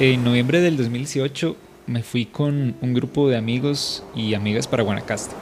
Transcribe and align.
En 0.00 0.24
noviembre 0.24 0.62
del 0.62 0.78
2018 0.78 1.56
me 1.86 2.02
fui 2.02 2.24
con 2.24 2.74
un 2.80 2.94
grupo 2.94 3.28
de 3.28 3.36
amigos 3.36 4.02
y 4.16 4.32
amigas 4.32 4.66
para 4.66 4.82
Guanacaste. 4.82 5.34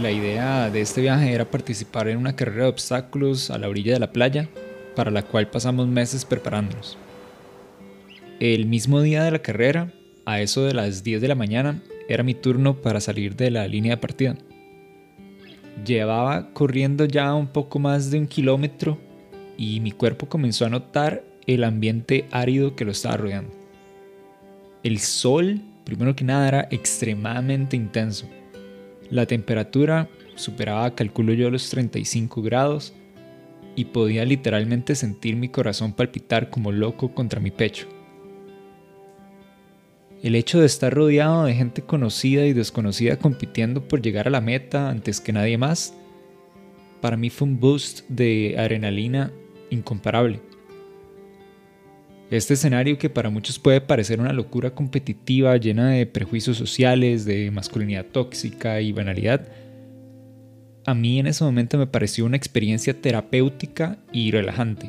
La 0.00 0.12
idea 0.12 0.70
de 0.70 0.80
este 0.80 1.00
viaje 1.00 1.32
era 1.32 1.50
participar 1.50 2.06
en 2.06 2.18
una 2.18 2.36
carrera 2.36 2.62
de 2.62 2.68
obstáculos 2.68 3.50
a 3.50 3.58
la 3.58 3.68
orilla 3.68 3.94
de 3.94 3.98
la 3.98 4.12
playa, 4.12 4.48
para 4.94 5.10
la 5.10 5.24
cual 5.24 5.50
pasamos 5.50 5.88
meses 5.88 6.24
preparándonos. 6.24 6.96
El 8.38 8.66
mismo 8.66 9.00
día 9.00 9.24
de 9.24 9.32
la 9.32 9.40
carrera, 9.40 9.92
a 10.26 10.40
eso 10.40 10.62
de 10.62 10.72
las 10.72 11.02
10 11.02 11.20
de 11.20 11.26
la 11.26 11.34
mañana, 11.34 11.82
era 12.08 12.22
mi 12.22 12.34
turno 12.34 12.80
para 12.80 13.00
salir 13.00 13.34
de 13.34 13.50
la 13.50 13.66
línea 13.66 13.96
de 13.96 14.00
partida. 14.00 14.36
Llevaba 15.84 16.52
corriendo 16.52 17.04
ya 17.04 17.34
un 17.34 17.48
poco 17.48 17.80
más 17.80 18.12
de 18.12 18.20
un 18.20 18.28
kilómetro 18.28 18.96
y 19.58 19.80
mi 19.80 19.90
cuerpo 19.90 20.28
comenzó 20.28 20.66
a 20.66 20.70
notar 20.70 21.24
el 21.46 21.64
ambiente 21.64 22.26
árido 22.30 22.76
que 22.76 22.84
lo 22.84 22.92
estaba 22.92 23.16
rodeando. 23.16 23.52
El 24.82 24.98
sol, 24.98 25.60
primero 25.84 26.14
que 26.14 26.24
nada, 26.24 26.48
era 26.48 26.68
extremadamente 26.70 27.76
intenso. 27.76 28.28
La 29.10 29.26
temperatura 29.26 30.08
superaba, 30.34 30.94
calculo 30.94 31.32
yo, 31.32 31.50
los 31.50 31.68
35 31.70 32.42
grados 32.42 32.92
y 33.76 33.86
podía 33.86 34.24
literalmente 34.24 34.94
sentir 34.94 35.36
mi 35.36 35.48
corazón 35.48 35.92
palpitar 35.92 36.50
como 36.50 36.72
loco 36.72 37.14
contra 37.14 37.40
mi 37.40 37.50
pecho. 37.50 37.86
El 40.22 40.34
hecho 40.34 40.58
de 40.58 40.66
estar 40.66 40.92
rodeado 40.92 41.44
de 41.44 41.54
gente 41.54 41.82
conocida 41.82 42.46
y 42.46 42.52
desconocida 42.52 43.18
compitiendo 43.18 43.86
por 43.86 44.00
llegar 44.00 44.26
a 44.26 44.30
la 44.30 44.40
meta 44.40 44.88
antes 44.88 45.20
que 45.20 45.32
nadie 45.32 45.58
más, 45.58 45.94
para 47.00 47.16
mí 47.16 47.28
fue 47.28 47.46
un 47.46 47.60
boost 47.60 48.08
de 48.08 48.56
adrenalina 48.58 49.30
incomparable. 49.70 50.40
Este 52.30 52.54
escenario 52.54 52.98
que 52.98 53.08
para 53.08 53.30
muchos 53.30 53.58
puede 53.58 53.80
parecer 53.80 54.20
una 54.20 54.32
locura 54.32 54.70
competitiva 54.74 55.56
llena 55.58 55.90
de 55.90 56.06
prejuicios 56.06 56.56
sociales, 56.56 57.24
de 57.24 57.50
masculinidad 57.52 58.04
tóxica 58.06 58.80
y 58.80 58.92
banalidad, 58.92 59.46
a 60.86 60.94
mí 60.94 61.18
en 61.18 61.26
ese 61.26 61.42
momento 61.42 61.78
me 61.78 61.88
pareció 61.88 62.24
una 62.24 62.36
experiencia 62.36 63.00
terapéutica 63.00 63.98
y 64.12 64.30
relajante. 64.30 64.88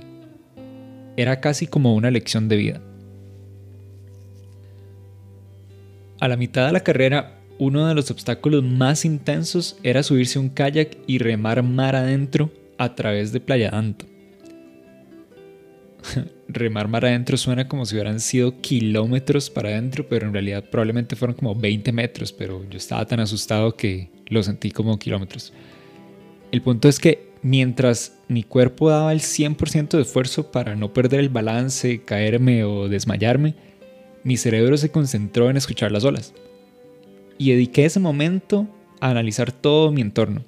Era 1.15 1.41
casi 1.41 1.65
como 1.65 1.95
una 1.95 2.11
lección 2.11 2.47
de 2.47 2.55
vida. 2.55 2.81
A 6.19 6.27
la 6.27 6.37
mitad 6.37 6.67
de 6.67 6.73
la 6.73 6.83
carrera, 6.83 7.39
uno 7.57 7.87
de 7.87 7.95
los 7.95 8.11
obstáculos 8.11 8.63
más 8.63 9.05
intensos 9.05 9.77
era 9.81 10.03
subirse 10.03 10.37
a 10.37 10.41
un 10.41 10.49
kayak 10.49 10.97
y 11.07 11.17
remar 11.17 11.63
mar 11.63 11.95
adentro 11.95 12.51
a 12.77 12.93
través 12.93 13.31
de 13.31 13.39
Playa 13.39 13.71
Danto. 13.71 14.05
Remar 16.47 16.87
mar 16.87 17.05
adentro 17.05 17.37
suena 17.37 17.67
como 17.67 17.85
si 17.85 17.95
hubieran 17.95 18.19
sido 18.19 18.61
kilómetros 18.61 19.49
para 19.49 19.69
adentro, 19.69 20.07
pero 20.07 20.27
en 20.27 20.33
realidad 20.33 20.63
probablemente 20.69 21.15
fueron 21.15 21.35
como 21.35 21.55
20 21.55 21.91
metros, 21.91 22.31
pero 22.31 22.67
yo 22.69 22.77
estaba 22.77 23.05
tan 23.05 23.19
asustado 23.19 23.75
que 23.75 24.09
lo 24.27 24.41
sentí 24.43 24.71
como 24.71 24.97
kilómetros. 24.97 25.53
El 26.51 26.61
punto 26.61 26.87
es 26.87 26.99
que 26.99 27.29
mientras 27.41 28.17
mi 28.27 28.43
cuerpo 28.43 28.89
daba 28.89 29.11
el 29.11 29.19
100% 29.19 29.89
de 29.89 30.01
esfuerzo 30.01 30.51
para 30.51 30.75
no 30.75 30.93
perder 30.93 31.19
el 31.19 31.29
balance, 31.29 32.03
caerme 32.03 32.63
o 32.63 32.87
desmayarme, 32.87 33.55
mi 34.23 34.37
cerebro 34.37 34.77
se 34.77 34.91
concentró 34.91 35.49
en 35.49 35.57
escuchar 35.57 35.91
las 35.91 36.03
olas. 36.03 36.33
Y 37.37 37.51
dediqué 37.51 37.85
ese 37.85 37.99
momento 37.99 38.67
a 38.99 39.09
analizar 39.09 39.51
todo 39.51 39.91
mi 39.91 40.01
entorno 40.01 40.43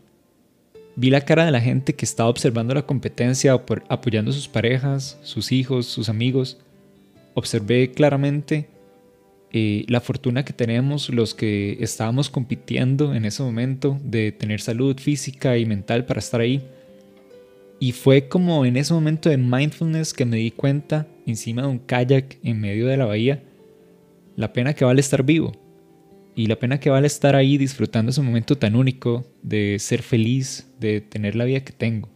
Vi 0.99 1.09
la 1.09 1.21
cara 1.21 1.45
de 1.45 1.51
la 1.51 1.61
gente 1.61 1.95
que 1.95 2.03
estaba 2.03 2.29
observando 2.29 2.73
la 2.73 2.85
competencia, 2.85 3.53
apoyando 3.87 4.31
a 4.31 4.33
sus 4.33 4.49
parejas, 4.49 5.17
sus 5.23 5.53
hijos, 5.53 5.85
sus 5.85 6.09
amigos. 6.09 6.57
Observé 7.35 7.91
claramente 7.91 8.67
eh, 9.53 9.85
la 9.87 10.01
fortuna 10.01 10.43
que 10.43 10.51
tenemos 10.51 11.07
los 11.07 11.33
que 11.33 11.77
estábamos 11.79 12.29
compitiendo 12.29 13.15
en 13.15 13.23
ese 13.23 13.41
momento 13.41 13.97
de 14.03 14.33
tener 14.33 14.59
salud 14.59 14.99
física 14.99 15.57
y 15.57 15.65
mental 15.65 16.03
para 16.03 16.19
estar 16.19 16.41
ahí. 16.41 16.61
Y 17.79 17.93
fue 17.93 18.27
como 18.27 18.65
en 18.65 18.75
ese 18.75 18.93
momento 18.93 19.29
de 19.29 19.37
mindfulness 19.37 20.13
que 20.13 20.25
me 20.25 20.35
di 20.35 20.51
cuenta, 20.51 21.07
encima 21.25 21.61
de 21.61 21.69
un 21.69 21.79
kayak 21.79 22.39
en 22.43 22.59
medio 22.59 22.87
de 22.87 22.97
la 22.97 23.05
bahía, 23.05 23.41
la 24.35 24.51
pena 24.51 24.73
que 24.73 24.83
vale 24.83 24.99
estar 24.99 25.23
vivo 25.23 25.53
y 26.39 26.45
la 26.45 26.57
pena 26.57 26.79
que 26.79 26.89
vale 26.89 27.05
estar 27.05 27.35
ahí 27.35 27.57
disfrutando 27.57 28.11
ese 28.11 28.21
momento 28.21 28.57
tan 28.57 28.77
único 28.77 29.25
de 29.41 29.77
ser 29.77 30.01
feliz, 30.01 30.71
de 30.79 31.01
tener 31.01 31.35
la 31.35 31.43
vida 31.43 31.65
que 31.65 31.73
tengo. 31.73 32.07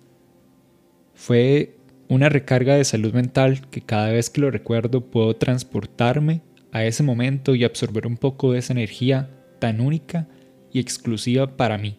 Fue 1.13 1.75
una 2.07 2.29
recarga 2.29 2.75
de 2.75 2.85
salud 2.85 3.11
mental 3.11 3.67
que 3.69 3.81
cada 3.81 4.13
vez 4.13 4.29
que 4.29 4.39
lo 4.39 4.49
recuerdo 4.49 5.01
puedo 5.11 5.35
transportarme 5.35 6.39
a 6.71 6.85
ese 6.85 7.03
momento 7.03 7.53
y 7.53 7.65
absorber 7.65 8.07
un 8.07 8.15
poco 8.15 8.53
de 8.53 8.59
esa 8.59 8.71
energía 8.71 9.29
tan 9.59 9.81
única 9.81 10.29
y 10.71 10.79
exclusiva 10.79 11.57
para 11.57 11.77
mí. 11.77 11.97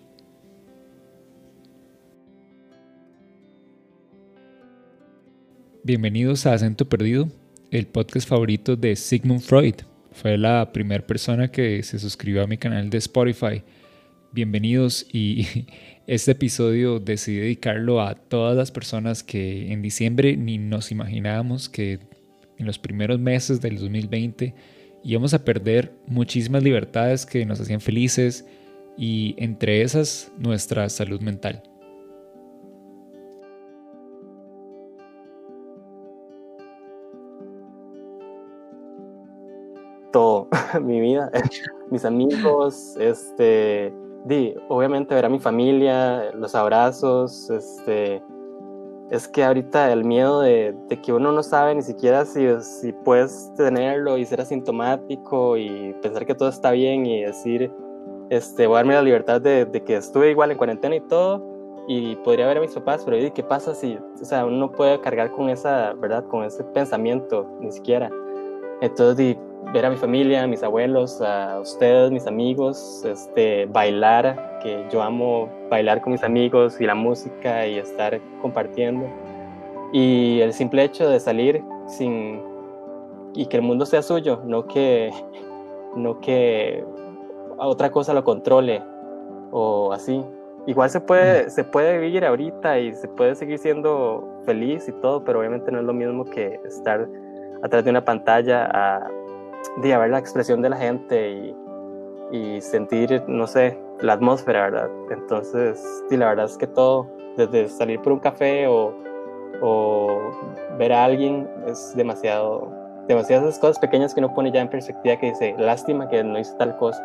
Bienvenidos 5.82 6.46
a 6.46 6.54
Acento 6.54 6.88
Perdido, 6.88 7.28
el 7.70 7.86
podcast 7.86 8.26
favorito 8.26 8.76
de 8.76 8.96
Sigmund 8.96 9.42
Freud. 9.42 9.74
Fue 10.14 10.38
la 10.38 10.72
primera 10.72 11.04
persona 11.04 11.50
que 11.50 11.82
se 11.82 11.98
suscribió 11.98 12.44
a 12.44 12.46
mi 12.46 12.56
canal 12.56 12.88
de 12.88 12.98
Spotify. 12.98 13.64
Bienvenidos 14.30 15.04
y 15.12 15.66
este 16.06 16.30
episodio 16.30 17.00
decidí 17.00 17.38
dedicarlo 17.38 18.00
a 18.00 18.14
todas 18.14 18.56
las 18.56 18.70
personas 18.70 19.24
que 19.24 19.72
en 19.72 19.82
diciembre 19.82 20.36
ni 20.36 20.56
nos 20.56 20.92
imaginábamos 20.92 21.68
que 21.68 21.98
en 22.58 22.64
los 22.64 22.78
primeros 22.78 23.18
meses 23.18 23.60
del 23.60 23.76
2020 23.76 24.54
íbamos 25.02 25.34
a 25.34 25.44
perder 25.44 25.92
muchísimas 26.06 26.62
libertades 26.62 27.26
que 27.26 27.44
nos 27.44 27.60
hacían 27.60 27.80
felices 27.80 28.46
y 28.96 29.34
entre 29.36 29.82
esas 29.82 30.30
nuestra 30.38 30.88
salud 30.90 31.20
mental. 31.22 31.64
Todo, 40.14 40.46
mi 40.80 41.00
vida, 41.00 41.30
mis 41.90 42.04
amigos, 42.04 42.96
este, 42.98 43.92
di, 44.24 44.54
obviamente 44.68 45.12
ver 45.12 45.24
a 45.24 45.28
mi 45.28 45.40
familia, 45.40 46.30
los 46.34 46.54
abrazos, 46.54 47.50
este, 47.50 48.22
es 49.10 49.26
que 49.26 49.42
ahorita 49.42 49.92
el 49.92 50.04
miedo 50.04 50.40
de, 50.40 50.72
que 51.02 51.12
uno 51.12 51.32
no 51.32 51.42
sabe 51.42 51.74
ni 51.74 51.82
siquiera 51.82 52.24
si, 52.24 52.46
si 52.60 52.92
puedes 52.92 53.52
tenerlo 53.56 54.16
y 54.16 54.24
ser 54.24 54.40
asintomático 54.40 55.56
y 55.56 55.92
pensar 56.00 56.24
que 56.24 56.34
todo 56.36 56.48
está 56.48 56.70
bien 56.70 57.04
y 57.06 57.24
decir, 57.24 57.72
este, 58.30 58.68
voy 58.68 58.76
a 58.76 58.78
darme 58.78 58.94
la 58.94 59.02
libertad 59.02 59.40
de, 59.40 59.68
que 59.84 59.96
estuve 59.96 60.30
igual 60.30 60.52
en 60.52 60.56
cuarentena 60.56 60.94
y 60.94 61.00
todo 61.00 61.42
y 61.88 62.14
podría 62.16 62.46
ver 62.46 62.58
a 62.58 62.60
mis 62.60 62.72
papás, 62.72 63.02
pero 63.04 63.16
¿qué 63.34 63.42
pasa 63.42 63.74
si, 63.74 63.98
o 63.98 64.24
sea, 64.24 64.46
uno 64.46 64.58
no 64.58 64.70
puede 64.70 65.00
cargar 65.00 65.32
con 65.32 65.50
esa, 65.50 65.92
¿verdad? 65.94 66.24
Con 66.28 66.44
ese 66.44 66.62
pensamiento, 66.62 67.46
ni 67.60 67.72
siquiera. 67.72 68.10
Entonces, 68.80 69.36
ver 69.72 69.86
a 69.86 69.90
mi 69.90 69.96
familia, 69.96 70.44
a 70.44 70.46
mis 70.46 70.62
abuelos, 70.62 71.20
a 71.20 71.60
ustedes, 71.60 72.10
mis 72.10 72.26
amigos, 72.26 73.04
este, 73.04 73.66
bailar, 73.66 74.58
que 74.62 74.84
yo 74.90 75.02
amo 75.02 75.48
bailar 75.70 76.00
con 76.00 76.12
mis 76.12 76.22
amigos 76.22 76.80
y 76.80 76.86
la 76.86 76.94
música 76.94 77.66
y 77.66 77.78
estar 77.78 78.20
compartiendo. 78.40 79.06
Y 79.92 80.40
el 80.40 80.52
simple 80.52 80.84
hecho 80.84 81.08
de 81.08 81.20
salir 81.20 81.62
sin 81.86 82.42
y 83.34 83.46
que 83.46 83.56
el 83.56 83.62
mundo 83.62 83.84
sea 83.86 84.02
suyo, 84.02 84.40
no 84.44 84.66
que 84.66 85.10
no 85.96 86.20
que 86.20 86.84
otra 87.58 87.90
cosa 87.90 88.14
lo 88.14 88.24
controle 88.24 88.82
o 89.50 89.92
así. 89.92 90.24
Igual 90.66 90.88
se 90.88 91.00
puede, 91.00 91.50
se 91.50 91.62
puede 91.62 91.98
vivir 91.98 92.24
ahorita 92.24 92.78
y 92.78 92.94
se 92.94 93.06
puede 93.06 93.34
seguir 93.34 93.58
siendo 93.58 94.40
feliz 94.46 94.88
y 94.88 94.92
todo, 94.92 95.22
pero 95.22 95.40
obviamente 95.40 95.70
no 95.70 95.78
es 95.78 95.84
lo 95.84 95.92
mismo 95.92 96.24
que 96.24 96.58
estar 96.64 97.06
atrás 97.62 97.84
de 97.84 97.90
una 97.90 98.04
pantalla 98.04 98.66
a, 98.72 99.10
de 99.76 99.96
ver 99.96 100.10
la 100.10 100.18
expresión 100.18 100.62
de 100.62 100.70
la 100.70 100.76
gente 100.76 101.30
y, 101.30 101.56
y, 102.32 102.60
sentir, 102.60 103.22
no 103.26 103.46
sé, 103.46 103.78
la 104.00 104.14
atmósfera, 104.14 104.70
¿verdad? 104.70 104.90
Entonces, 105.10 105.82
sí, 106.08 106.16
la 106.16 106.28
verdad 106.28 106.46
es 106.46 106.58
que 106.58 106.66
todo, 106.66 107.06
desde 107.36 107.68
salir 107.68 108.00
por 108.00 108.12
un 108.12 108.20
café 108.20 108.66
o, 108.66 108.94
o 109.60 110.20
ver 110.78 110.92
a 110.92 111.04
alguien, 111.04 111.48
es 111.66 111.94
demasiado, 111.96 112.68
demasiadas 113.08 113.58
cosas 113.58 113.78
pequeñas 113.78 114.14
que 114.14 114.20
uno 114.20 114.34
pone 114.34 114.52
ya 114.52 114.60
en 114.60 114.68
perspectiva 114.68 115.16
que 115.16 115.26
dice, 115.26 115.54
lástima 115.58 116.08
que 116.08 116.22
no 116.22 116.38
hice 116.38 116.54
tal 116.58 116.76
cosa. 116.76 117.02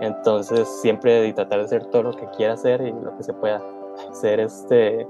Entonces, 0.00 0.68
siempre 0.80 1.20
de 1.20 1.32
tratar 1.32 1.58
de 1.58 1.64
hacer 1.64 1.86
todo 1.86 2.04
lo 2.04 2.12
que 2.12 2.26
quiera 2.36 2.54
hacer 2.54 2.80
y 2.82 2.92
lo 2.92 3.16
que 3.16 3.22
se 3.22 3.32
pueda. 3.32 3.60
Ser 4.12 4.38
este, 4.38 5.08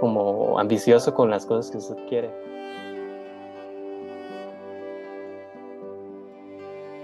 como 0.00 0.58
ambicioso 0.58 1.14
con 1.14 1.30
las 1.30 1.46
cosas 1.46 1.70
que 1.70 1.78
usted 1.78 1.96
quiere. 2.08 2.49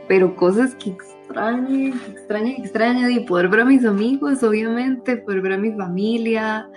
Pero 0.08 0.35
cosas 0.37 0.75
que 0.76 0.91
extrañe, 0.91 1.88
extrañe, 1.88 2.56
extrañe, 2.58 3.11
y 3.12 3.20
poder 3.20 3.49
ver 3.49 3.61
a 3.61 3.64
mis 3.64 3.85
amigos, 3.85 4.43
obviamente, 4.43 5.17
poder 5.19 5.41
ver 5.43 5.53
a 5.53 5.58
mi 5.58 5.73
familia. 5.73 6.69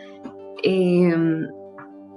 Em, 0.63 1.47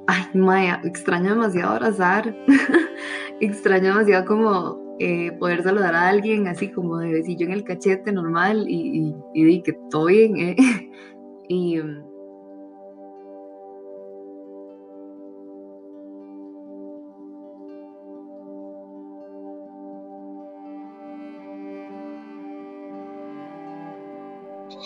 ay, 0.07 0.25
Maya, 0.35 0.81
extraño 0.85 1.31
demasiado 1.31 1.73
abrazar. 1.73 2.35
extraño 3.41 3.89
demasiado 3.89 4.25
como 4.25 4.97
eh, 4.99 5.33
poder 5.39 5.63
saludar 5.63 5.95
a 5.95 6.09
alguien 6.09 6.47
así 6.49 6.71
como 6.71 6.99
de 6.99 7.13
besillo 7.13 7.47
en 7.47 7.53
el 7.53 7.65
cachete 7.65 8.13
normal 8.13 8.65
y, 8.69 9.15
y, 9.35 9.63
que 9.63 9.73
todo 9.91 10.07
bien. 10.07 10.37
¿eh? 10.39 10.57
y 11.49 11.81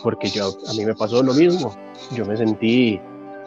porque 0.07 0.29
yo, 0.29 0.57
a 0.69 0.73
mí 0.75 0.87
me 0.87 0.95
pasó 0.95 1.21
lo 1.21 1.35
mismo. 1.35 1.75
Yo 2.15 2.25
me 2.25 2.37
sentí, 2.37 3.01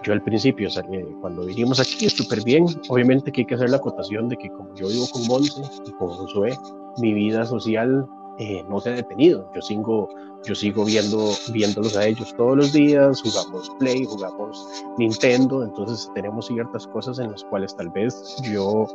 yo 0.04 0.12
al 0.12 0.22
principio, 0.22 0.70
salí, 0.70 1.06
cuando 1.22 1.46
vinimos 1.46 1.80
aquí, 1.80 2.10
súper 2.10 2.44
bien. 2.44 2.66
Obviamente 2.90 3.32
que 3.32 3.42
hay 3.42 3.48
que 3.48 3.56
hacer 3.56 3.70
la 3.70 3.78
acotación 3.78 4.28
de 4.28 4.36
que 4.36 4.50
como 4.50 4.76
yo 4.76 4.90
vivo 4.90 5.08
con 5.10 5.26
Monse 5.28 5.62
y 5.88 5.92
con 5.94 6.10
Josué, 6.10 6.60
mi 6.98 7.14
vida 7.14 7.46
social 7.46 8.06
eh, 8.40 8.62
no 8.68 8.82
se 8.82 8.90
ha 8.90 8.96
detenido. 8.96 9.50
Yo 9.56 9.62
sigo, 9.62 10.10
yo 10.44 10.54
sigo 10.54 10.84
viendo, 10.84 11.32
viéndolos 11.54 11.96
a 11.96 12.06
ellos 12.06 12.36
todos 12.36 12.58
los 12.58 12.74
días, 12.74 13.22
jugamos 13.22 13.72
Play, 13.80 14.04
jugamos 14.04 14.68
Nintendo, 14.98 15.64
entonces 15.64 16.12
tenemos 16.14 16.48
ciertas 16.48 16.86
cosas 16.88 17.20
en 17.20 17.32
las 17.32 17.46
cuales 17.46 17.74
tal 17.74 17.88
vez 17.92 18.36
yo 18.44 18.86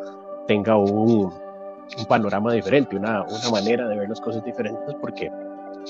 tenga 0.46 0.76
un, 0.76 1.32
un 1.96 2.04
panorama 2.10 2.52
diferente, 2.52 2.94
una, 2.94 3.22
una 3.22 3.50
manera 3.50 3.88
de 3.88 3.96
ver 3.96 4.10
las 4.10 4.20
cosas 4.20 4.44
diferentes, 4.44 4.94
porque 5.00 5.30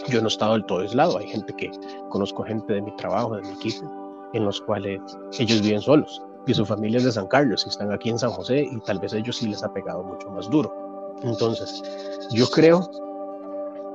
yo 0.08 0.20
no 0.20 0.26
he 0.26 0.28
estado 0.28 0.52
del 0.54 0.64
todo 0.64 0.80
aislado. 0.80 1.18
Hay 1.18 1.28
gente 1.28 1.52
que 1.54 1.70
conozco 2.10 2.44
gente 2.44 2.72
de 2.72 2.82
mi 2.82 2.94
trabajo, 2.96 3.36
de 3.36 3.42
mi 3.42 3.50
equipo, 3.50 4.30
en 4.32 4.44
los 4.44 4.60
cuales 4.60 5.00
ellos 5.38 5.60
viven 5.62 5.80
solos 5.80 6.22
y 6.46 6.54
su 6.54 6.66
familia 6.66 6.98
es 6.98 7.04
de 7.04 7.12
San 7.12 7.26
Carlos 7.26 7.64
y 7.66 7.70
están 7.70 7.92
aquí 7.92 8.10
en 8.10 8.18
San 8.18 8.30
José 8.30 8.68
y 8.70 8.78
tal 8.80 8.98
vez 8.98 9.12
ellos 9.12 9.36
sí 9.36 9.48
les 9.48 9.62
ha 9.62 9.72
pegado 9.72 10.02
mucho 10.02 10.30
más 10.30 10.48
duro. 10.50 10.72
Entonces, 11.22 11.82
yo 12.32 12.46
creo 12.48 12.90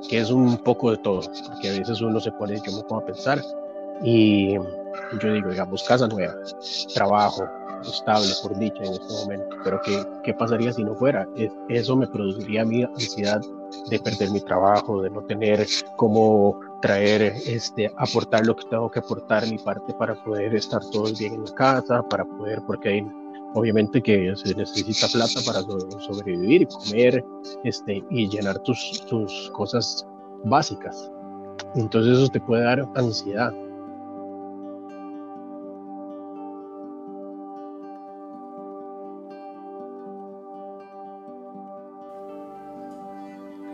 que 0.08 0.18
es 0.18 0.30
un 0.30 0.56
poco 0.58 0.90
de 0.90 0.96
todo, 0.98 1.20
porque 1.46 1.68
a 1.68 1.78
veces 1.78 2.00
uno 2.00 2.18
se 2.18 2.32
pone, 2.32 2.60
yo 2.64 2.72
me 2.72 2.82
pongo 2.82 3.02
a 3.02 3.06
pensar 3.06 3.40
y 4.02 4.54
yo 4.54 5.32
digo, 5.32 5.50
digamos, 5.50 5.82
casa 5.84 6.08
nueva, 6.08 6.34
trabajo, 6.94 7.44
estable 7.82 8.32
por 8.42 8.58
dicha 8.58 8.82
en 8.82 8.92
este 8.92 9.14
momento, 9.14 9.56
pero 9.62 9.80
¿qué, 9.84 10.02
qué 10.24 10.34
pasaría 10.34 10.72
si 10.72 10.82
no 10.82 10.94
fuera? 10.94 11.28
Eso 11.68 11.96
me 11.96 12.06
produciría 12.06 12.62
a 12.62 12.64
mí 12.64 12.82
ansiedad 12.82 13.40
de 13.88 13.98
perder 13.98 14.30
mi 14.30 14.40
trabajo, 14.40 15.02
de 15.02 15.10
no 15.10 15.22
tener 15.22 15.66
cómo 15.96 16.58
traer, 16.82 17.34
este, 17.46 17.90
aportar 17.96 18.46
lo 18.46 18.56
que 18.56 18.68
tengo 18.68 18.90
que 18.90 19.00
aportar 19.00 19.46
mi 19.48 19.58
parte 19.58 19.92
para 19.94 20.14
poder 20.24 20.54
estar 20.54 20.80
todos 20.90 21.18
bien 21.18 21.34
en 21.34 21.44
la 21.44 21.52
casa, 21.52 22.02
para 22.08 22.24
poder, 22.24 22.60
porque 22.66 23.04
obviamente 23.54 24.02
que 24.02 24.34
se 24.36 24.54
necesita 24.54 25.06
plata 25.08 25.40
para 25.44 25.60
sobrevivir, 26.00 26.66
comer, 26.68 27.24
este, 27.64 28.04
y 28.10 28.28
llenar 28.28 28.58
tus, 28.60 29.04
tus 29.08 29.50
cosas 29.54 30.06
básicas. 30.44 31.10
Entonces 31.74 32.18
eso 32.18 32.28
te 32.28 32.40
puede 32.40 32.64
dar 32.64 32.88
ansiedad. 32.94 33.52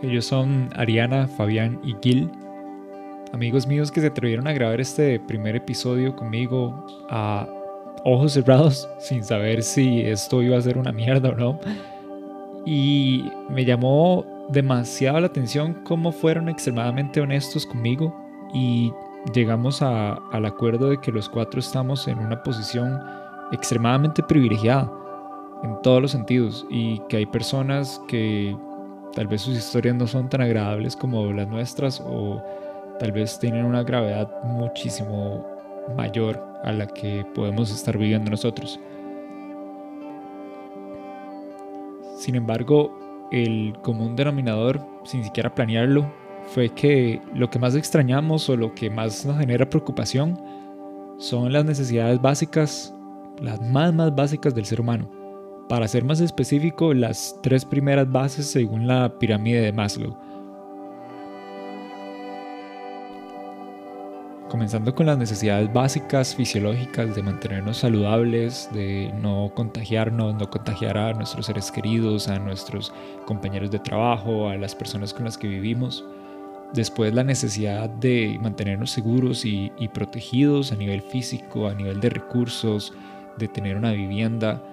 Ellos 0.01 0.25
son 0.25 0.69
Ariana, 0.75 1.27
Fabián 1.27 1.79
y 1.83 1.95
Gil, 2.01 2.29
amigos 3.33 3.65
míos 3.65 3.91
que 3.91 4.01
se 4.01 4.07
atrevieron 4.07 4.47
a 4.47 4.53
grabar 4.53 4.79
este 4.79 5.19
primer 5.19 5.55
episodio 5.55 6.15
conmigo 6.15 6.85
a 7.09 7.47
ojos 8.03 8.33
cerrados, 8.33 8.87
sin 8.99 9.23
saber 9.23 9.63
si 9.63 10.01
esto 10.01 10.41
iba 10.43 10.57
a 10.57 10.61
ser 10.61 10.77
una 10.77 10.91
mierda 10.91 11.29
o 11.29 11.35
no. 11.35 11.59
Y 12.65 13.31
me 13.49 13.65
llamó 13.65 14.25
demasiado 14.49 15.19
la 15.19 15.27
atención 15.27 15.73
cómo 15.83 16.11
fueron 16.11 16.47
extremadamente 16.47 17.19
honestos 17.19 17.65
conmigo 17.65 18.15
y 18.53 18.91
llegamos 19.33 19.81
al 19.81 20.45
acuerdo 20.45 20.89
de 20.89 20.99
que 20.99 21.11
los 21.11 21.27
cuatro 21.27 21.59
estamos 21.59 22.07
en 22.07 22.19
una 22.19 22.43
posición 22.43 22.99
extremadamente 23.51 24.21
privilegiada 24.23 24.91
en 25.63 25.81
todos 25.81 26.01
los 26.01 26.11
sentidos 26.11 26.65
y 26.69 26.99
que 27.09 27.17
hay 27.17 27.25
personas 27.25 28.01
que 28.07 28.55
Tal 29.17 29.25
vez 29.25 29.41
sus 29.41 29.57
historias 29.57 29.95
no 29.95 30.05
son 30.05 30.29
tan 30.29 30.41
agradables 30.41 30.95
como 30.95 31.33
las 31.33 31.47
nuestras 31.47 31.99
o 32.05 32.39
tal 32.99 33.11
vez 33.11 33.39
tienen 33.39 33.65
una 33.65 33.81
gravedad 33.81 34.29
muchísimo 34.43 35.43
mayor 35.95 36.39
a 36.63 36.71
la 36.71 36.85
que 36.85 37.25
podemos 37.33 37.71
estar 37.71 37.97
viviendo 37.97 38.29
nosotros. 38.29 38.79
Sin 42.19 42.35
embargo, 42.35 43.27
el 43.31 43.73
común 43.81 44.15
denominador, 44.15 44.79
sin 45.03 45.23
siquiera 45.23 45.55
planearlo, 45.55 46.05
fue 46.53 46.69
que 46.69 47.19
lo 47.33 47.49
que 47.49 47.57
más 47.57 47.73
extrañamos 47.73 48.47
o 48.51 48.55
lo 48.55 48.75
que 48.75 48.91
más 48.91 49.25
nos 49.25 49.39
genera 49.39 49.67
preocupación 49.67 50.39
son 51.17 51.51
las 51.51 51.65
necesidades 51.65 52.21
básicas, 52.21 52.93
las 53.41 53.59
más 53.61 53.91
más 53.95 54.13
básicas 54.13 54.53
del 54.53 54.65
ser 54.65 54.79
humano. 54.79 55.16
Para 55.67 55.89
ser 55.89 56.05
más 56.05 56.21
específico, 56.21 56.93
las 56.93 57.37
tres 57.43 57.65
primeras 57.65 58.09
bases 58.09 58.45
según 58.45 58.87
la 58.87 59.19
pirámide 59.19 59.59
de 59.59 59.73
Maslow. 59.73 60.17
Comenzando 64.47 64.95
con 64.95 65.07
las 65.07 65.17
necesidades 65.17 65.71
básicas 65.73 66.33
fisiológicas 66.33 67.13
de 67.13 67.21
mantenernos 67.21 67.75
saludables, 67.75 68.69
de 68.71 69.11
no 69.21 69.51
contagiarnos, 69.55 70.35
no 70.35 70.49
contagiar 70.49 70.97
a 70.97 71.11
nuestros 71.11 71.47
seres 71.47 71.69
queridos, 71.69 72.29
a 72.29 72.39
nuestros 72.39 72.93
compañeros 73.25 73.69
de 73.69 73.79
trabajo, 73.79 74.47
a 74.47 74.55
las 74.55 74.73
personas 74.73 75.13
con 75.13 75.25
las 75.25 75.37
que 75.37 75.49
vivimos. 75.49 76.05
Después 76.73 77.13
la 77.13 77.25
necesidad 77.25 77.89
de 77.89 78.39
mantenernos 78.41 78.91
seguros 78.91 79.43
y, 79.43 79.69
y 79.77 79.89
protegidos 79.89 80.71
a 80.71 80.77
nivel 80.77 81.01
físico, 81.01 81.67
a 81.67 81.73
nivel 81.73 81.99
de 81.99 82.09
recursos, 82.09 82.93
de 83.37 83.49
tener 83.49 83.75
una 83.75 83.91
vivienda, 83.91 84.63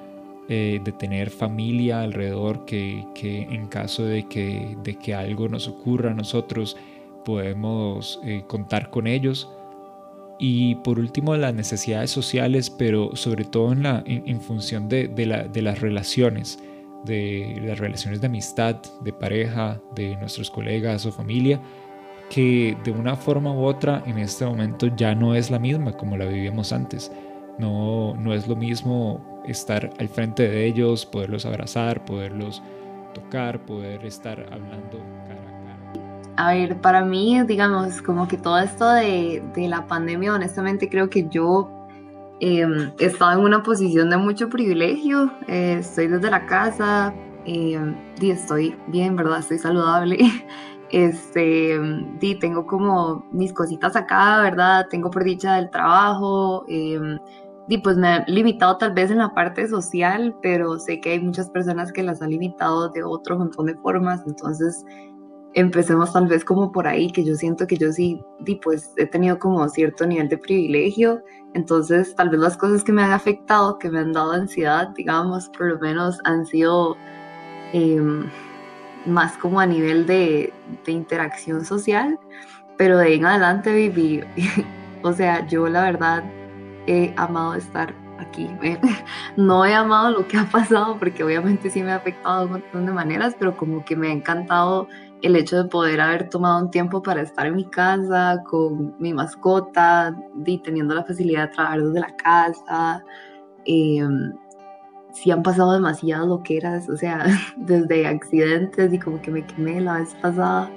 eh, 0.47 0.79
de 0.85 0.93
tener 0.93 1.31
familia 1.31 2.03
alrededor 2.03 2.67
que, 2.67 3.03
en 3.23 3.67
caso 3.69 4.05
de 4.05 4.29
que, 4.29 4.77
de 4.83 4.97
que, 4.97 5.15
algo 5.15 5.49
nos 5.49 5.69
ocurra 5.69 6.11
a 6.11 6.15
nosotros 6.15 6.77
podemos 7.25 8.21
eh, 8.25 8.45
contar 8.47 8.91
con 8.91 9.07
ellos. 9.07 9.51
Y 10.39 10.75
por 10.77 10.99
último, 10.99 11.35
las 11.37 11.55
necesidades 11.55 12.11
sociales, 12.11 12.69
pero 12.69 13.17
sobre 13.17 13.45
todo 13.45 13.73
en, 13.73 13.85
la, 13.85 14.03
en, 14.05 14.39
función 14.43 14.87
de, 14.87 15.09
de, 15.09 15.63
las 15.63 15.81
relaciones, 15.81 16.59
de 17.07 17.63
las 17.65 17.79
relaciones 17.79 18.21
de 18.21 18.27
amistad, 18.27 18.77
de 19.01 19.15
pareja, 19.15 19.81
de 19.95 20.15
nuestros 20.17 20.51
colegas 20.51 21.07
o 21.07 21.13
familia, 21.13 21.59
que 22.29 22.77
de 22.85 22.91
una 22.91 23.17
forma 23.17 23.51
u 23.51 23.65
otra 23.65 24.03
en 24.07 24.19
este 24.19 24.45
momento 24.45 24.89
ya 24.95 25.15
no 25.15 25.35
es 25.35 25.51
la 25.51 25.59
misma 25.59 25.97
como 25.97 26.19
la 26.19 26.27
vivíamos 26.27 26.71
antes. 26.71 27.11
No, 27.59 28.15
no 28.17 28.35
es 28.35 28.47
lo 28.47 28.57
mismo 28.57 29.34
estar 29.47 29.91
al 29.99 30.09
frente 30.09 30.49
de 30.49 30.67
ellos, 30.67 31.07
poderlos 31.07 31.47
abrazar, 31.47 32.05
poderlos 32.05 32.63
tocar, 33.15 33.61
poder 33.61 34.05
estar 34.05 34.41
hablando 34.53 34.99
cara 35.29 35.41
a 35.41 35.63
cara. 35.65 36.35
A 36.37 36.53
ver, 36.55 36.81
para 36.81 37.05
mí, 37.05 37.41
digamos, 37.47 38.03
como 38.03 38.27
que 38.29 38.37
todo 38.37 38.59
esto 38.59 38.89
de, 38.89 39.43
de 39.55 39.69
la 39.69 39.87
pandemia, 39.87 40.35
honestamente 40.35 40.89
creo 40.89 41.09
que 41.09 41.29
yo 41.29 41.71
em, 42.41 42.91
he 42.99 43.07
estado 43.07 43.39
en 43.39 43.45
una 43.45 43.63
posición 43.63 44.11
de 44.11 44.17
mucho 44.17 44.49
privilegio, 44.49 45.31
eh, 45.47 45.77
estoy 45.81 46.09
desde 46.09 46.31
la 46.31 46.47
casa, 46.47 47.15
eh, 47.47 47.95
y 48.21 48.31
estoy 48.31 48.77
bien, 48.89 49.17
¿verdad? 49.17 49.41
Estoy 49.41 49.59
saludable. 49.59 50.19
Este, 50.91 51.77
y 52.21 52.35
tengo 52.37 52.67
como 52.67 53.27
mis 53.33 53.53
cositas 53.53 53.97
acá, 53.97 54.41
¿verdad? 54.43 54.87
Tengo 54.89 55.11
por 55.11 55.25
dicha 55.25 55.57
del 55.57 55.69
trabajo, 55.69 56.65
eh, 56.69 57.01
y 57.69 57.79
pues 57.79 57.97
me 57.97 58.09
ha 58.09 58.25
limitado 58.27 58.77
tal 58.77 58.93
vez 58.93 59.11
en 59.11 59.19
la 59.19 59.33
parte 59.33 59.67
social, 59.69 60.37
pero 60.43 60.79
sé 60.79 61.01
que 61.01 61.13
hay 61.13 61.21
muchas 61.21 61.49
personas 61.51 61.93
que 61.93 62.03
las 62.03 62.21
han 62.21 62.31
limitado 62.31 62.91
de 62.91 63.03
otro 63.03 63.39
montón 63.39 63.67
de 63.67 63.75
formas, 63.77 64.23
entonces 64.27 64.85
empecemos 65.55 66.13
tal 66.13 66.27
vez 66.27 66.45
como 66.45 66.73
por 66.73 66.87
ahí, 66.87 67.11
que 67.11 67.25
yo 67.25 67.35
siento 67.37 67.67
que 67.67 67.77
yo 67.77 67.93
sí, 67.93 68.21
y 68.45 68.57
pues 68.57 68.93
he 68.97 69.07
tenido 69.07 69.39
como 69.39 69.67
cierto 69.69 70.07
nivel 70.07 70.29
de 70.29 70.39
privilegio, 70.39 71.23
entonces 71.55 72.15
tal 72.17 72.29
vez 72.29 72.41
las 72.41 72.57
cosas 72.57 72.85
que 72.85 72.93
me 72.93 73.03
han 73.03 73.13
afectado, 73.13 73.79
que 73.79 73.89
me 73.89 74.01
han 74.01 74.13
dado 74.13 74.33
ansiedad, 74.33 74.89
digamos, 74.97 75.49
por 75.51 75.69
lo 75.69 75.79
menos 75.79 76.19
han 76.25 76.45
sido 76.45 76.97
em, 77.73 78.29
más 79.07 79.39
como 79.39 79.61
a 79.61 79.67
nivel 79.67 80.07
de, 80.07 80.53
de 80.85 80.93
interacción 80.93 81.65
social, 81.65 82.19
pero 82.77 82.99
de 82.99 83.07
ahí 83.07 83.15
en 83.15 83.27
adelante 83.27 83.73
viví, 83.73 84.23
o 85.03 85.13
sea, 85.13 85.47
yo 85.47 85.69
la 85.69 85.83
verdad 85.83 86.25
he 86.87 87.13
amado 87.17 87.55
estar 87.55 87.95
aquí. 88.19 88.49
No 89.37 89.65
he 89.65 89.75
amado 89.75 90.11
lo 90.11 90.29
que 90.29 90.37
ha 90.37 90.45
pasado 90.45 90.97
porque 90.99 91.25
obviamente 91.25 91.71
sí 91.71 91.83
me 91.83 91.93
ha 91.93 91.97
afectado 91.97 92.41
de 92.41 92.47
un 92.47 92.53
montón 92.53 92.87
de 92.87 92.93
maneras, 92.93 93.35
pero 93.39 93.57
como 93.57 93.85
que 93.85 93.97
me 93.97 94.09
ha 94.09 94.13
encantado 94.13 94.89
el 95.23 95.37
hecho 95.37 95.63
de 95.63 95.69
poder 95.69 96.01
haber 96.01 96.29
tomado 96.29 96.63
un 96.63 96.71
tiempo 96.71 97.03
para 97.03 97.23
estar 97.23 97.47
en 97.47 97.57
mi 97.57 97.65
casa 97.65 98.43
con 98.49 98.95
mi 98.99 99.13
mascota 99.15 100.15
y 100.45 100.59
teniendo 100.59 100.95
la 100.95 101.05
facilidad 101.05 101.49
de 101.49 101.55
trabajar 101.55 101.83
desde 101.83 102.01
la 102.01 102.17
casa. 102.17 103.05
Em, 103.65 104.35
sí 105.13 105.31
han 105.31 105.43
pasado 105.43 105.73
demasiadas 105.73 106.27
loqueras, 106.27 106.89
o 106.89 106.97
sea, 106.97 107.25
desde 107.57 108.07
accidentes 108.07 108.93
y 108.93 108.99
como 108.99 109.21
que 109.23 109.31
me 109.31 109.47
quemé 109.47 109.81
la 109.81 109.99
vez 109.99 110.15
pasada, 110.21 110.71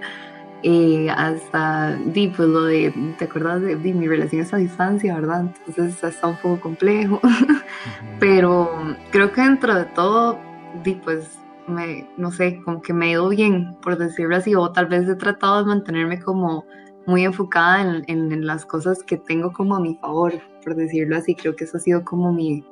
eh, 0.64 1.10
hasta, 1.10 1.96
di, 1.96 2.30
pues 2.30 2.50
lo 2.50 2.64
de, 2.64 2.94
¿te 3.18 3.26
acuerdas 3.26 3.62
de, 3.62 3.76
mi 3.76 4.08
relación 4.08 4.46
a 4.52 4.58
distancia, 4.58 5.16
verdad? 5.16 5.54
Entonces 5.68 6.04
está 6.04 6.28
un 6.28 6.38
poco 6.38 6.60
complejo, 6.60 7.22
pero 8.20 8.70
creo 9.12 9.32
que 9.32 9.42
dentro 9.42 9.76
de 9.76 9.86
todo, 9.86 10.40
di, 10.84 10.96
pues, 10.96 11.40
me, 11.68 12.10
no 12.18 12.32
sé, 12.32 12.62
como 12.64 12.82
que 12.82 12.94
me 12.94 13.08
he 13.08 13.12
ido 13.12 13.30
bien, 13.30 13.76
por 13.82 13.98
decirlo 13.98 14.36
así, 14.38 14.56
o 14.56 14.72
tal 14.72 14.88
vez 14.88 15.08
he 15.08 15.16
tratado 15.16 15.60
de 15.60 15.66
mantenerme 15.66 16.20
como 16.20 16.66
muy 17.06 17.24
enfocada 17.24 17.82
en, 17.82 18.32
en 18.32 18.46
las 18.46 18.66
cosas 18.66 19.04
que 19.04 19.18
tengo 19.18 19.54
como 19.54 19.76
a 19.76 19.80
mi 19.80 19.96
favor, 19.96 20.34
por 20.64 20.76
decirlo 20.76 21.18
así, 21.18 21.36
creo 21.36 21.56
que 21.56 21.66
eso 21.66 21.78
ha 21.78 21.82
sido 21.82 22.04
como 22.04 22.34
mi 22.34 22.66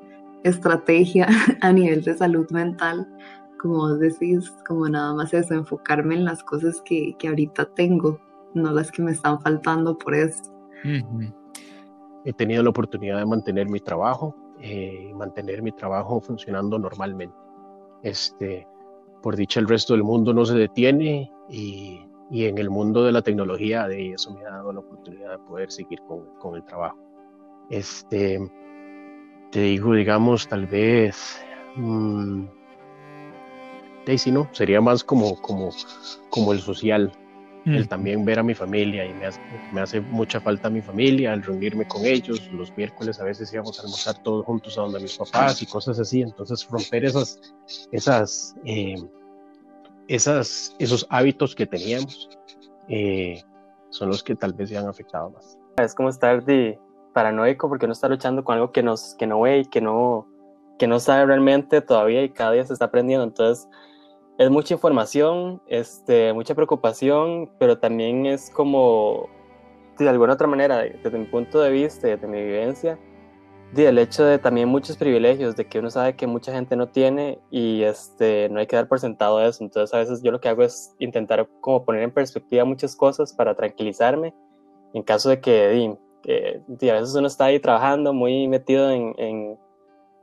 estrategia 0.43 1.27
a 1.61 1.71
nivel 1.71 2.03
de 2.03 2.15
salud 2.15 2.49
mental, 2.51 3.07
como 3.65 3.79
vos 3.79 3.99
decís, 3.99 4.53
como 4.67 4.87
nada 4.87 5.11
más 5.15 5.33
eso, 5.33 5.55
enfocarme 5.55 6.13
en 6.13 6.23
las 6.23 6.43
cosas 6.43 6.83
que, 6.85 7.15
que 7.17 7.29
ahorita 7.29 7.65
tengo, 7.73 8.19
no 8.53 8.71
las 8.71 8.91
que 8.91 9.01
me 9.01 9.11
están 9.11 9.41
faltando 9.41 9.97
por 9.97 10.13
eso. 10.13 10.53
He 12.25 12.33
tenido 12.33 12.61
la 12.61 12.69
oportunidad 12.69 13.17
de 13.17 13.25
mantener 13.25 13.67
mi 13.67 13.79
trabajo, 13.79 14.35
eh, 14.61 15.11
mantener 15.15 15.63
mi 15.63 15.71
trabajo 15.71 16.21
funcionando 16.21 16.77
normalmente. 16.77 17.35
Este, 18.03 18.67
por 19.23 19.35
dicha, 19.35 19.59
el 19.59 19.67
resto 19.67 19.93
del 19.93 20.03
mundo 20.03 20.31
no 20.31 20.45
se 20.45 20.53
detiene 20.53 21.31
y, 21.49 22.07
y 22.29 22.45
en 22.45 22.59
el 22.59 22.69
mundo 22.69 23.03
de 23.03 23.13
la 23.13 23.23
tecnología, 23.23 23.87
de 23.87 24.11
eso 24.11 24.31
me 24.31 24.45
ha 24.45 24.51
dado 24.51 24.73
la 24.73 24.81
oportunidad 24.81 25.31
de 25.31 25.39
poder 25.39 25.71
seguir 25.71 26.01
con, 26.07 26.23
con 26.37 26.55
el 26.55 26.63
trabajo. 26.65 26.99
Este, 27.71 28.39
te 29.51 29.59
digo, 29.59 29.95
digamos, 29.95 30.47
tal 30.47 30.67
vez, 30.67 31.43
mmm, 31.77 32.43
si 34.17 34.31
no, 34.31 34.47
sería 34.51 34.81
más 34.81 35.03
como, 35.03 35.41
como, 35.41 35.69
como 36.29 36.53
el 36.53 36.59
social, 36.59 37.11
el 37.65 37.85
mm. 37.85 37.87
también 37.87 38.25
ver 38.25 38.39
a 38.39 38.43
mi 38.43 38.53
familia 38.53 39.05
y 39.05 39.13
me 39.13 39.25
hace, 39.25 39.41
me 39.73 39.81
hace 39.81 39.99
mucha 39.99 40.39
falta 40.39 40.69
mi 40.69 40.81
familia, 40.81 41.33
al 41.33 41.41
reunirme 41.43 41.87
con 41.87 42.05
ellos, 42.05 42.49
los 42.51 42.75
miércoles 42.77 43.19
a 43.19 43.23
veces 43.23 43.51
íbamos 43.51 43.79
a 43.79 43.83
almorzar 43.83 44.21
todos 44.21 44.45
juntos 44.45 44.77
a 44.77 44.81
donde 44.81 44.99
mis 44.99 45.17
papás 45.17 45.61
y 45.61 45.65
cosas 45.65 45.99
así, 45.99 46.21
entonces 46.21 46.67
romper 46.69 47.05
esas, 47.05 47.39
esas, 47.91 48.55
eh, 48.65 48.95
esas, 50.07 50.75
esos 50.77 51.07
hábitos 51.09 51.55
que 51.55 51.65
teníamos 51.65 52.29
eh, 52.87 53.41
son 53.89 54.09
los 54.09 54.21
que 54.21 54.35
tal 54.35 54.53
vez 54.53 54.69
se 54.69 54.77
han 54.77 54.87
afectado 54.87 55.31
más. 55.31 55.57
Es 55.77 55.95
como 55.95 56.09
estar 56.09 56.45
de, 56.45 56.79
paranoico 57.15 57.69
porque 57.69 57.85
uno 57.85 57.93
está 57.93 58.09
luchando 58.09 58.43
con 58.43 58.55
algo 58.55 58.71
que, 58.73 58.83
nos, 58.83 59.15
que 59.15 59.25
no 59.25 59.39
ve 59.39 59.59
y 59.59 59.65
que 59.65 59.79
no, 59.79 60.27
que 60.77 60.85
no 60.85 60.99
sabe 60.99 61.25
realmente 61.25 61.81
todavía 61.81 62.21
y 62.23 62.29
cada 62.29 62.51
día 62.51 62.65
se 62.65 62.73
está 62.73 62.85
aprendiendo. 62.85 63.23
Entonces, 63.23 63.69
es 64.37 64.49
mucha 64.49 64.73
información, 64.73 65.61
este, 65.67 66.33
mucha 66.33 66.55
preocupación, 66.55 67.49
pero 67.57 67.77
también 67.77 68.25
es 68.25 68.49
como, 68.49 69.29
de 69.97 70.09
alguna 70.09 70.33
otra 70.33 70.47
manera, 70.47 70.79
desde 70.79 71.17
mi 71.17 71.25
punto 71.25 71.59
de 71.61 71.71
vista, 71.71 72.07
desde 72.07 72.27
mi 72.27 72.41
vivencia, 72.41 72.99
el 73.75 73.97
hecho 73.97 74.23
de 74.23 74.39
también 74.39 74.69
muchos 74.69 74.95
privilegios, 74.95 75.55
de 75.55 75.65
que 75.65 75.79
uno 75.79 75.89
sabe 75.89 76.15
que 76.15 76.27
mucha 76.27 76.53
gente 76.53 76.75
no 76.75 76.87
tiene 76.87 77.39
y 77.51 77.83
este, 77.83 78.47
no 78.49 78.59
hay 78.59 78.67
que 78.67 78.75
dar 78.75 78.87
por 78.87 78.99
sentado 78.99 79.43
eso. 79.43 79.63
Entonces, 79.63 79.93
a 79.93 79.97
veces 79.97 80.21
yo 80.23 80.31
lo 80.31 80.39
que 80.39 80.47
hago 80.47 80.63
es 80.63 80.95
intentar 80.99 81.47
como 81.59 81.83
poner 81.83 82.03
en 82.03 82.11
perspectiva 82.11 82.63
muchas 82.63 82.95
cosas 82.95 83.33
para 83.33 83.55
tranquilizarme 83.55 84.33
en 84.95 85.03
caso 85.03 85.29
de 85.29 85.41
que 85.41 85.97
a 86.89 86.93
veces 86.93 87.15
uno 87.15 87.27
está 87.27 87.45
ahí 87.45 87.59
trabajando 87.59 88.13
muy 88.13 88.47
metido 88.47 88.89
en, 88.89 89.13
en, 89.17 89.57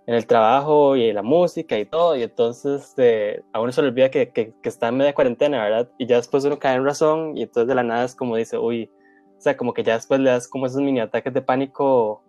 el 0.07 0.27
trabajo 0.27 0.97
y 0.97 1.09
en 1.09 1.15
la 1.15 1.23
música 1.23 1.79
y 1.79 1.85
todo, 1.85 2.17
y 2.17 2.23
entonces 2.23 2.93
eh, 2.97 3.43
a 3.53 3.61
uno 3.61 3.73
se 3.73 3.83
le 3.83 3.89
olvida 3.89 4.11
que, 4.11 4.31
que, 4.31 4.53
está 4.65 4.89
en 4.89 4.97
media 4.97 5.15
cuarentena, 5.15 5.63
¿verdad? 5.63 5.91
Y 5.99 6.07
ya 6.07 6.17
después 6.17 6.45
uno 6.45 6.59
cae 6.59 6.77
en 6.77 6.85
razón 6.85 7.37
y 7.37 7.43
entonces 7.43 7.69
de 7.69 7.75
la 7.75 7.83
nada 7.85 8.05
es 8.05 8.15
como 8.15 8.37
dice, 8.37 8.59
uy, 8.59 8.91
o 9.39 9.41
sea, 9.41 9.57
como 9.57 9.73
que 9.75 9.83
ya 9.85 9.95
después 9.95 10.21
le 10.21 10.31
das 10.31 10.49
como 10.49 10.67
esos 10.67 10.81
mini 10.81 11.01
ataques 11.01 11.33
de 11.33 11.43
pánico, 11.43 12.23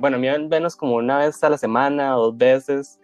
bueno, 0.00 0.16
a 0.16 0.20
mí 0.20 0.28
al 0.28 0.48
menos 0.48 0.76
como 0.76 0.96
una 0.96 1.18
vez 1.18 1.42
a 1.44 1.50
la 1.50 1.58
semana 1.58 2.16
o 2.18 2.26
dos 2.26 2.36
veces, 2.36 3.00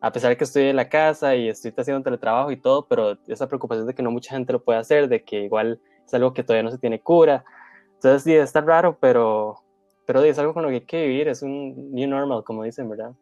a 0.00 0.12
pesar 0.12 0.30
de 0.30 0.36
que 0.36 0.44
estoy 0.44 0.64
en 0.64 0.76
la 0.76 0.88
casa 0.88 1.34
y 1.34 1.48
estoy 1.48 1.72
haciendo 1.76 2.02
teletrabajo 2.02 2.50
y 2.50 2.56
todo, 2.56 2.86
pero 2.86 3.16
esa 3.26 3.48
preocupación 3.48 3.86
de 3.86 3.94
que 3.94 4.02
no 4.02 4.10
mucha 4.10 4.34
gente 4.34 4.52
lo 4.52 4.62
puede 4.62 4.78
hacer, 4.78 5.08
de 5.08 5.24
que 5.24 5.42
igual 5.44 5.80
es 6.04 6.14
algo 6.14 6.32
que 6.32 6.42
todavía 6.42 6.64
no 6.64 6.70
se 6.70 6.78
tiene 6.78 7.00
cura. 7.00 7.44
Entonces, 7.94 8.22
sí, 8.22 8.34
está 8.34 8.60
raro, 8.60 8.98
pero, 9.00 9.56
pero 10.06 10.22
es 10.22 10.38
algo 10.38 10.54
con 10.54 10.62
lo 10.62 10.68
que 10.68 10.76
hay 10.76 10.80
que 10.82 11.06
vivir, 11.06 11.28
es 11.28 11.42
un 11.42 11.92
new 11.92 12.08
normal, 12.08 12.44
como 12.44 12.62
dicen, 12.62 12.88
¿verdad? 12.88 13.12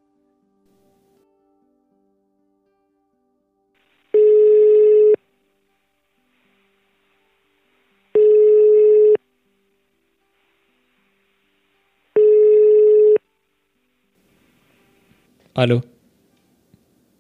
Aló. 15.55 15.85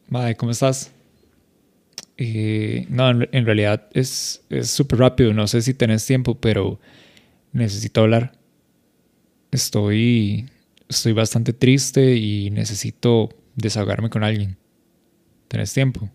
Madre, 0.09 0.35
¿cómo 0.35 0.51
estás? 0.51 0.91
Eh, 2.17 2.85
no, 2.89 3.11
en, 3.11 3.47
realidad 3.47 3.89
es 3.93 4.45
súper 4.63 4.99
rápido. 4.99 5.33
No 5.33 5.47
sé 5.47 5.63
si 5.63 5.73
tenés 5.73 6.05
tiempo, 6.05 6.35
pero 6.35 6.81
necesito 7.53 8.01
hablar. 8.01 8.33
Estoy, 9.53 10.51
estoy 10.89 11.13
bastante 11.13 11.53
triste 11.53 12.17
y 12.17 12.51
necesito 12.51 13.29
desahogarme 13.55 14.11
con 14.11 14.25
alguien. 14.25 14.57
¿Tenés 15.47 15.73
tiempo? 15.73 16.11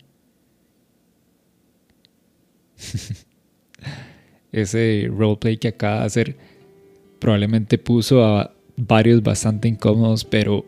Ese 4.52 5.08
roleplay 5.10 5.56
que 5.56 5.68
acaba 5.68 6.00
de 6.00 6.06
hacer 6.06 6.36
probablemente 7.18 7.78
puso 7.78 8.22
a 8.26 8.52
varios 8.76 9.22
bastante 9.22 9.68
incómodos, 9.68 10.26
pero 10.26 10.66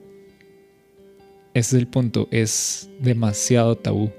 ese 1.54 1.76
es 1.76 1.80
el 1.82 1.87
punto, 1.87 2.28
es 2.30 2.90
demasiado 2.99 3.76
tabú. 3.76 4.11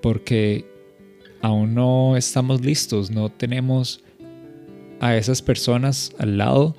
Porque 0.00 0.64
aún 1.42 1.74
no 1.74 2.16
estamos 2.16 2.62
listos, 2.62 3.10
no 3.10 3.28
tenemos 3.28 4.02
a 5.00 5.16
esas 5.16 5.42
personas 5.42 6.12
al 6.18 6.38
lado, 6.38 6.74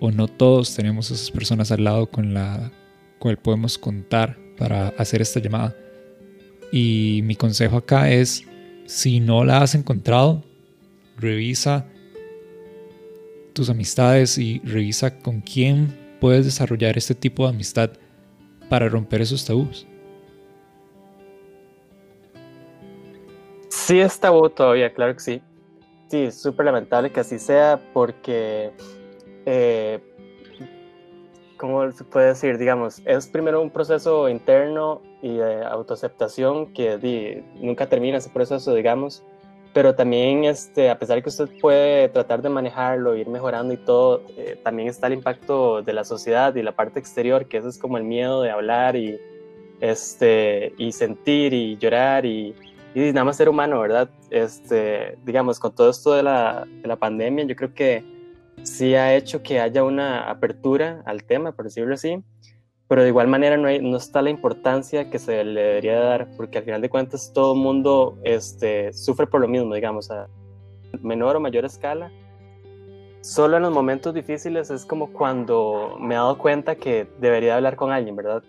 o 0.00 0.10
no 0.10 0.28
todos 0.28 0.74
tenemos 0.74 1.10
a 1.10 1.14
esas 1.14 1.30
personas 1.30 1.72
al 1.72 1.84
lado 1.84 2.06
con 2.06 2.34
la 2.34 2.70
cual 3.18 3.38
podemos 3.38 3.78
contar 3.78 4.38
para 4.58 4.88
hacer 4.90 5.22
esta 5.22 5.40
llamada. 5.40 5.74
Y 6.70 7.20
mi 7.24 7.34
consejo 7.34 7.78
acá 7.78 8.10
es, 8.10 8.44
si 8.86 9.20
no 9.20 9.44
la 9.44 9.62
has 9.62 9.74
encontrado, 9.74 10.44
revisa 11.16 11.86
tus 13.54 13.70
amistades 13.70 14.36
y 14.36 14.60
revisa 14.60 15.18
con 15.18 15.40
quién 15.40 15.96
puedes 16.20 16.44
desarrollar 16.44 16.98
este 16.98 17.14
tipo 17.14 17.44
de 17.44 17.54
amistad 17.54 17.90
para 18.68 18.88
romper 18.88 19.20
esos 19.20 19.44
tabús. 19.44 19.86
Sí 23.68 24.00
es 24.00 24.18
tabú 24.20 24.50
todavía, 24.50 24.92
claro 24.92 25.14
que 25.14 25.20
sí. 25.20 25.42
Sí, 26.08 26.24
es 26.24 26.40
súper 26.40 26.66
lamentable 26.66 27.10
que 27.10 27.20
así 27.20 27.38
sea 27.38 27.80
porque, 27.92 28.72
eh, 29.46 30.00
¿cómo 31.56 31.90
se 31.92 32.04
puede 32.04 32.28
decir? 32.28 32.58
Digamos, 32.58 33.02
es 33.04 33.26
primero 33.26 33.60
un 33.60 33.70
proceso 33.70 34.28
interno 34.28 35.02
y 35.22 35.36
de 35.36 35.64
autoaceptación 35.64 36.72
que 36.72 37.44
nunca 37.56 37.88
termina 37.88 38.18
ese 38.18 38.30
proceso, 38.30 38.74
digamos, 38.74 39.22
pero 39.72 39.94
también, 39.94 40.44
este, 40.44 40.90
a 40.90 40.98
pesar 40.98 41.16
de 41.16 41.22
que 41.22 41.28
usted 41.28 41.48
puede 41.60 42.08
tratar 42.08 42.42
de 42.42 42.48
manejarlo, 42.48 43.16
ir 43.16 43.28
mejorando 43.28 43.72
y 43.74 43.76
todo, 43.76 44.22
eh, 44.36 44.58
también 44.62 44.88
está 44.88 45.06
el 45.06 45.14
impacto 45.14 45.82
de 45.82 45.92
la 45.92 46.04
sociedad 46.04 46.54
y 46.54 46.62
la 46.62 46.72
parte 46.72 46.98
exterior, 46.98 47.46
que 47.46 47.58
eso 47.58 47.68
es 47.68 47.78
como 47.78 47.98
el 47.98 48.04
miedo 48.04 48.42
de 48.42 48.50
hablar 48.50 48.96
y, 48.96 49.18
este, 49.80 50.72
y 50.78 50.92
sentir 50.92 51.52
y 51.52 51.76
llorar 51.76 52.24
y 52.26 52.54
y 52.94 53.12
nada 53.12 53.24
más 53.24 53.36
ser 53.36 53.48
humano, 53.48 53.80
¿verdad? 53.80 54.10
Este, 54.30 55.18
digamos, 55.24 55.58
con 55.58 55.74
todo 55.74 55.90
esto 55.90 56.14
de 56.14 56.22
la, 56.22 56.66
de 56.66 56.88
la 56.88 56.96
pandemia, 56.96 57.44
yo 57.44 57.54
creo 57.54 57.74
que 57.74 58.04
sí 58.62 58.94
ha 58.94 59.14
hecho 59.14 59.42
que 59.42 59.60
haya 59.60 59.84
una 59.84 60.28
apertura 60.28 61.02
al 61.04 61.24
tema, 61.24 61.52
por 61.52 61.66
decirlo 61.66 61.94
así, 61.94 62.22
pero 62.88 63.02
de 63.02 63.08
igual 63.08 63.28
manera 63.28 63.56
no, 63.56 63.68
hay, 63.68 63.80
no 63.80 63.96
está 63.96 64.22
la 64.22 64.30
importancia 64.30 65.10
que 65.10 65.18
se 65.18 65.44
le 65.44 65.60
debería 65.60 66.00
dar, 66.00 66.28
porque 66.36 66.58
al 66.58 66.64
final 66.64 66.80
de 66.80 66.88
cuentas 66.88 67.32
todo 67.32 67.54
el 67.54 67.60
mundo 67.60 68.18
este, 68.24 68.92
sufre 68.92 69.26
por 69.26 69.40
lo 69.40 69.48
mismo, 69.48 69.74
digamos, 69.74 70.10
a 70.10 70.28
menor 71.00 71.36
o 71.36 71.40
mayor 71.40 71.64
escala. 71.64 72.10
Solo 73.20 73.58
en 73.58 73.64
los 73.64 73.72
momentos 73.72 74.14
difíciles 74.14 74.70
es 74.70 74.86
como 74.86 75.12
cuando 75.12 75.96
me 76.00 76.14
he 76.14 76.16
dado 76.16 76.38
cuenta 76.38 76.76
que 76.76 77.06
debería 77.20 77.56
hablar 77.56 77.76
con 77.76 77.92
alguien, 77.92 78.16
¿verdad? 78.16 78.42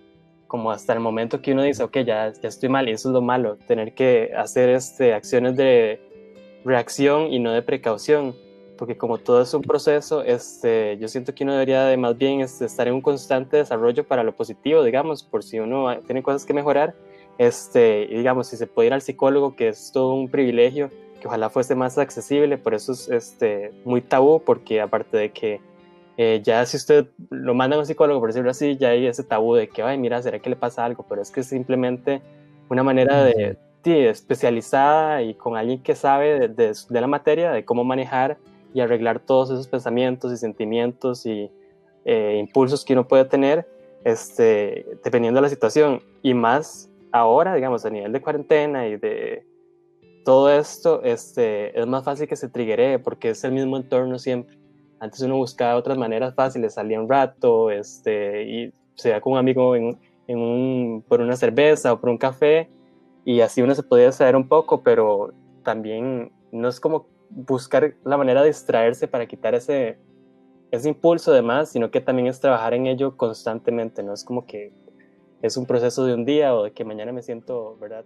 como 0.49 0.71
hasta 0.71 0.91
el 0.93 0.99
momento 0.99 1.41
que 1.41 1.53
uno 1.53 1.63
dice, 1.63 1.83
ok, 1.83 1.99
ya, 1.99 2.33
ya 2.33 2.49
estoy 2.49 2.67
mal, 2.67 2.89
y 2.89 2.91
eso 2.91 3.09
es 3.09 3.13
lo 3.13 3.21
malo, 3.21 3.55
tener 3.67 3.93
que 3.93 4.33
hacer 4.35 4.69
este, 4.69 5.13
acciones 5.13 5.55
de 5.55 6.01
reacción 6.65 7.31
y 7.31 7.39
no 7.39 7.53
de 7.53 7.61
precaución, 7.61 8.35
porque 8.79 8.97
como 8.97 9.17
todo 9.17 9.41
es 9.41 9.53
un 9.53 9.61
proceso, 9.61 10.23
este, 10.23 10.97
yo 10.99 11.09
siento 11.09 11.35
que 11.35 11.43
uno 11.43 11.51
debería 11.51 11.83
de 11.83 11.97
más 11.97 12.17
bien 12.17 12.39
este, 12.39 12.63
estar 12.63 12.87
en 12.87 12.93
un 12.93 13.01
constante 13.01 13.57
desarrollo 13.57 14.07
para 14.07 14.23
lo 14.23 14.33
positivo, 14.33 14.83
digamos, 14.83 15.21
por 15.21 15.43
si 15.43 15.59
uno 15.59 15.99
tiene 16.05 16.23
cosas 16.23 16.45
que 16.45 16.53
mejorar, 16.53 16.95
este, 17.37 18.03
y 18.03 18.15
digamos, 18.15 18.47
si 18.47 18.55
se 18.55 18.67
puede 18.67 18.87
ir 18.87 18.93
al 18.93 19.01
psicólogo, 19.01 19.57
que 19.57 19.67
es 19.67 19.91
todo 19.91 20.13
un 20.13 20.29
privilegio, 20.29 20.89
que 21.19 21.27
ojalá 21.27 21.49
fuese 21.49 21.75
más 21.75 21.97
accesible, 21.97 22.57
por 22.57 22.73
eso 22.73 22.93
es 22.93 23.09
este, 23.09 23.73
muy 23.83 24.01
tabú, 24.01 24.41
porque 24.41 24.79
aparte 24.79 25.17
de 25.17 25.31
que 25.33 25.59
eh, 26.15 26.41
ya 26.41 26.65
si 26.65 26.77
usted 26.77 27.07
lo 27.29 27.53
manda 27.53 27.75
a 27.75 27.79
un 27.79 27.85
psicólogo, 27.85 28.21
por 28.21 28.29
decirlo 28.29 28.51
así, 28.51 28.77
ya 28.77 28.91
hay 28.91 29.07
ese 29.07 29.25
tabú 29.25 29.55
de 29.55 29.67
que, 29.67 29.83
ay, 29.83 29.97
mira, 29.97 30.21
¿será 30.21 30.39
que 30.39 30.49
le 30.49 30.55
pasa 30.55 30.85
algo? 30.85 31.05
Pero 31.07 31.21
es 31.21 31.31
que 31.31 31.41
es 31.41 31.47
simplemente 31.47 32.21
una 32.69 32.83
manera 32.83 33.25
de, 33.25 33.57
de 33.83 34.09
especializada 34.09 35.21
y 35.21 35.33
con 35.33 35.57
alguien 35.57 35.83
que 35.83 35.95
sabe 35.95 36.47
de, 36.47 36.73
de, 36.89 37.01
la 37.01 37.07
materia, 37.07 37.51
de 37.51 37.65
cómo 37.65 37.83
manejar 37.83 38.37
y 38.73 38.81
arreglar 38.81 39.19
todos 39.19 39.49
esos 39.49 39.67
pensamientos 39.67 40.31
y 40.31 40.37
sentimientos 40.37 41.25
y 41.25 41.49
eh, 42.05 42.37
impulsos 42.39 42.85
que 42.85 42.93
uno 42.93 43.07
puede 43.07 43.25
tener, 43.25 43.67
este, 44.03 44.85
dependiendo 45.03 45.39
de 45.39 45.43
la 45.43 45.49
situación. 45.49 46.01
Y 46.21 46.33
más 46.33 46.89
ahora, 47.11 47.55
digamos, 47.55 47.85
a 47.85 47.89
nivel 47.89 48.11
de 48.11 48.21
cuarentena 48.21 48.87
y 48.87 48.97
de 48.97 49.45
todo 50.23 50.51
esto, 50.51 51.01
este, 51.03 51.79
es 51.79 51.87
más 51.87 52.03
fácil 52.03 52.27
que 52.27 52.35
se 52.35 52.49
triggere 52.49 52.99
porque 52.99 53.31
es 53.31 53.43
el 53.43 53.51
mismo 53.51 53.77
entorno 53.77 54.19
siempre. 54.19 54.57
Antes 54.99 55.21
uno 55.21 55.37
buscaba 55.37 55.75
otras 55.75 55.97
maneras 55.97 56.35
fáciles, 56.35 56.73
salía 56.73 56.99
un 56.99 57.09
rato 57.09 57.71
este, 57.71 58.43
y 58.43 58.73
se 58.95 59.09
iba 59.09 59.21
con 59.21 59.33
un 59.33 59.39
amigo 59.39 59.75
en, 59.75 59.97
en 60.27 60.39
un, 60.39 61.03
por 61.07 61.21
una 61.21 61.35
cerveza 61.35 61.93
o 61.93 61.99
por 61.99 62.09
un 62.09 62.17
café 62.17 62.69
y 63.25 63.41
así 63.41 63.61
uno 63.61 63.75
se 63.75 63.83
podía 63.83 64.11
saber 64.11 64.35
un 64.35 64.47
poco, 64.47 64.81
pero 64.81 65.31
también 65.63 66.31
no 66.51 66.67
es 66.67 66.79
como 66.79 67.05
buscar 67.29 67.95
la 68.03 68.17
manera 68.17 68.41
de 68.41 68.47
distraerse 68.47 69.07
para 69.07 69.27
quitar 69.27 69.55
ese, 69.55 69.97
ese 70.71 70.89
impulso 70.89 71.31
de 71.31 71.41
más, 71.41 71.69
sino 71.69 71.91
que 71.91 72.01
también 72.01 72.27
es 72.27 72.39
trabajar 72.39 72.73
en 72.73 72.87
ello 72.87 73.15
constantemente, 73.17 74.03
no 74.03 74.13
es 74.13 74.23
como 74.23 74.45
que 74.45 74.73
es 75.41 75.57
un 75.57 75.65
proceso 75.65 76.05
de 76.05 76.13
un 76.13 76.25
día 76.25 76.55
o 76.55 76.63
de 76.63 76.71
que 76.71 76.83
mañana 76.83 77.11
me 77.11 77.21
siento, 77.21 77.77
¿verdad? 77.79 78.05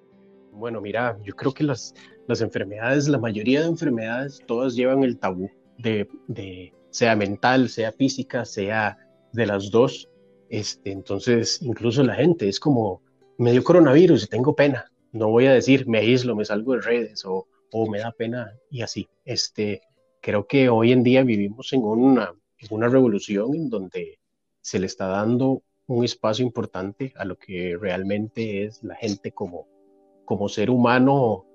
Bueno, 0.52 0.82
mira, 0.82 1.18
yo 1.24 1.36
creo 1.36 1.52
que 1.52 1.64
las, 1.64 1.96
las 2.28 2.42
enfermedades, 2.42 3.08
la 3.08 3.18
mayoría 3.18 3.62
de 3.62 3.68
enfermedades, 3.68 4.42
todas 4.46 4.76
llevan 4.76 5.04
el 5.04 5.18
tabú 5.18 5.50
de, 5.80 6.08
de 6.28 6.74
sea 6.92 7.16
mental, 7.16 7.70
sea 7.70 7.92
física, 7.92 8.46
sea 8.46 8.98
de 9.32 9.48
las 9.48 9.72
dos. 9.72 10.08
Este, 10.50 10.92
entonces, 10.92 11.60
incluso 11.64 12.04
la 12.04 12.14
gente 12.14 12.48
es 12.48 12.60
como, 12.60 13.02
me 13.40 13.52
dio 13.52 13.64
coronavirus 13.64 14.26
y 14.26 14.28
tengo 14.28 14.56
pena. 14.56 14.86
No 15.12 15.30
voy 15.30 15.48
a 15.48 15.54
decir, 15.54 15.88
me 15.88 15.98
aíslo, 15.98 16.36
me 16.36 16.46
salgo 16.46 16.74
de 16.74 16.82
redes 16.82 17.26
o 17.26 17.48
o 17.74 17.90
me 17.90 18.00
da 18.00 18.12
pena 18.12 18.54
y 18.70 18.82
así. 18.84 19.10
Este, 19.26 19.82
creo 20.22 20.48
que 20.48 20.70
hoy 20.70 20.92
en 20.92 21.04
día 21.04 21.24
vivimos 21.24 21.74
en 21.74 21.84
una, 21.84 22.34
una 22.70 22.88
revolución 22.88 23.56
en 23.56 23.70
donde 23.70 24.20
se 24.62 24.80
le 24.80 24.86
está 24.86 25.08
dando 25.08 25.64
un 25.88 26.06
espacio 26.06 26.46
importante 26.46 27.14
a 27.18 27.26
lo 27.26 27.38
que 27.38 27.76
realmente 27.80 28.64
es 28.64 28.82
la 28.84 28.96
gente 28.96 29.32
como, 29.32 29.68
como 30.24 30.48
ser 30.48 30.70
humano 30.70 31.46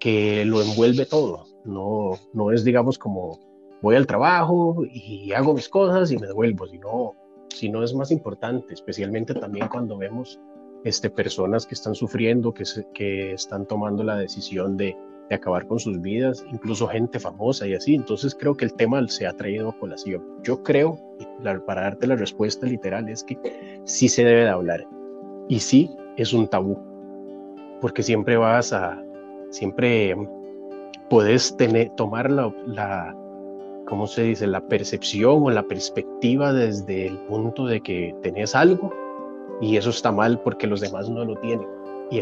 que 0.00 0.44
lo 0.44 0.62
envuelve 0.62 1.06
todo. 1.06 1.46
No, 1.64 2.18
no 2.32 2.50
es, 2.50 2.64
digamos, 2.64 2.98
como 2.98 3.38
voy 3.82 3.96
al 3.96 4.06
trabajo 4.06 4.82
y 4.90 5.32
hago 5.32 5.54
mis 5.54 5.68
cosas 5.68 6.10
y 6.10 6.16
me 6.16 6.26
devuelvo, 6.26 6.66
sino, 6.66 7.14
sino 7.50 7.84
es 7.84 7.94
más 7.94 8.10
importante, 8.10 8.74
especialmente 8.74 9.34
también 9.34 9.68
cuando 9.68 9.98
vemos 9.98 10.40
este, 10.84 11.10
personas 11.10 11.66
que 11.66 11.74
están 11.74 11.94
sufriendo, 11.94 12.52
que, 12.52 12.64
que 12.94 13.32
están 13.32 13.66
tomando 13.66 14.02
la 14.02 14.16
decisión 14.16 14.76
de, 14.76 14.96
de 15.28 15.34
acabar 15.34 15.66
con 15.66 15.78
sus 15.78 16.00
vidas, 16.00 16.44
incluso 16.52 16.86
gente 16.86 17.18
famosa 17.18 17.66
y 17.66 17.74
así. 17.74 17.94
Entonces 17.94 18.34
creo 18.34 18.54
que 18.54 18.64
el 18.64 18.74
tema 18.74 19.06
se 19.08 19.26
ha 19.26 19.32
traído 19.32 19.70
a 19.70 19.78
colación. 19.78 20.22
Yo 20.42 20.62
creo, 20.62 20.98
para 21.66 21.82
darte 21.82 22.06
la 22.06 22.16
respuesta 22.16 22.66
literal, 22.66 23.08
es 23.08 23.24
que 23.24 23.38
sí 23.84 24.08
se 24.08 24.24
debe 24.24 24.42
de 24.42 24.50
hablar 24.50 24.86
y 25.48 25.60
sí 25.60 25.90
es 26.16 26.32
un 26.32 26.48
tabú, 26.48 26.78
porque 27.80 28.02
siempre 28.02 28.36
vas 28.36 28.72
a, 28.72 29.02
siempre 29.50 30.16
puedes 31.08 31.56
tener, 31.56 31.90
tomar 31.90 32.30
la, 32.30 32.52
la 32.66 33.16
¿cómo 33.86 34.06
se 34.06 34.22
dice?, 34.22 34.46
la 34.46 34.60
percepción 34.60 35.42
o 35.42 35.50
la 35.50 35.62
perspectiva 35.62 36.52
desde 36.52 37.06
el 37.06 37.18
punto 37.20 37.66
de 37.66 37.80
que 37.80 38.14
tenés 38.22 38.54
algo 38.54 38.92
y 39.60 39.76
eso 39.76 39.90
está 39.90 40.12
mal 40.12 40.40
porque 40.40 40.66
los 40.66 40.80
demás 40.80 41.08
no 41.08 41.24
lo 41.24 41.36
tienen. 41.36 41.66
Y, 42.10 42.20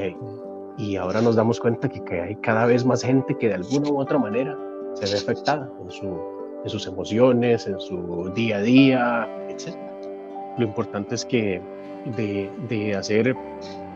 y 0.77 0.97
ahora 0.97 1.21
nos 1.21 1.37
damos 1.37 1.61
cuenta 1.61 1.89
que, 1.89 2.03
que, 2.05 2.21
hay 2.21 2.35
cada 2.37 2.67
vez 2.67 2.85
más 2.85 3.03
gente 3.03 3.37
que 3.37 3.49
de 3.49 3.55
alguna 3.55 3.91
u 3.91 4.01
otra 4.01 4.19
manera 4.19 4.59
se 4.95 5.07
ve 5.07 5.19
afectada 5.19 5.71
en, 5.83 5.91
su, 5.91 6.21
en 6.65 6.71
sus 6.71 6.87
emociones, 6.87 7.67
en 7.67 7.79
su 7.81 8.31
día 8.35 8.57
a 8.57 8.61
día, 8.61 9.29
etc. 9.49 9.77
Lo 10.59 10.65
importante 10.65 11.15
es 11.15 11.25
que 11.25 11.61
de, 12.17 12.51
de 12.69 12.95
hacer, 12.95 13.37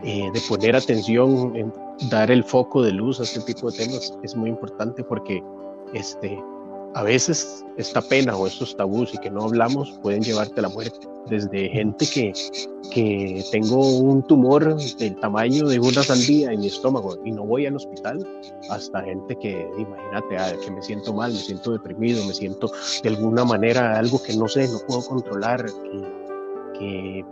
eh, 0.03 0.29
de 0.33 0.41
poner 0.47 0.75
atención, 0.75 1.55
en 1.55 1.73
dar 2.09 2.31
el 2.31 2.43
foco 2.43 2.81
de 2.81 2.91
luz 2.91 3.19
a 3.19 3.23
este 3.23 3.41
tipo 3.41 3.69
de 3.71 3.77
temas 3.77 4.17
es 4.23 4.35
muy 4.35 4.49
importante 4.49 5.03
porque 5.03 5.43
este, 5.93 6.41
a 6.95 7.03
veces 7.03 7.65
esta 7.77 8.01
pena 8.01 8.35
o 8.35 8.47
estos 8.47 8.75
tabús 8.75 9.13
y 9.13 9.17
que 9.19 9.29
no 9.29 9.43
hablamos 9.43 9.91
pueden 10.01 10.21
llevarte 10.21 10.59
a 10.59 10.63
la 10.63 10.69
muerte. 10.69 11.07
Desde 11.27 11.69
gente 11.69 12.07
que, 12.07 12.33
que 12.91 13.43
tengo 13.51 13.99
un 13.99 14.23
tumor 14.23 14.75
del 14.75 15.15
tamaño 15.19 15.67
de 15.67 15.79
una 15.79 16.01
sandía 16.01 16.51
en 16.51 16.61
mi 16.61 16.67
estómago 16.67 17.17
y 17.23 17.31
no 17.31 17.45
voy 17.45 17.67
al 17.67 17.75
hospital, 17.75 18.25
hasta 18.69 19.03
gente 19.03 19.35
que, 19.39 19.67
imagínate, 19.77 20.37
ah, 20.37 20.53
que 20.63 20.71
me 20.71 20.81
siento 20.81 21.13
mal, 21.13 21.31
me 21.31 21.37
siento 21.37 21.71
deprimido, 21.71 22.25
me 22.25 22.33
siento 22.33 22.71
de 23.03 23.09
alguna 23.09 23.45
manera 23.45 23.97
algo 23.97 24.21
que 24.23 24.35
no 24.35 24.47
sé, 24.47 24.67
no 24.67 24.79
puedo 24.87 25.05
controlar, 25.05 25.65
que, 26.79 27.25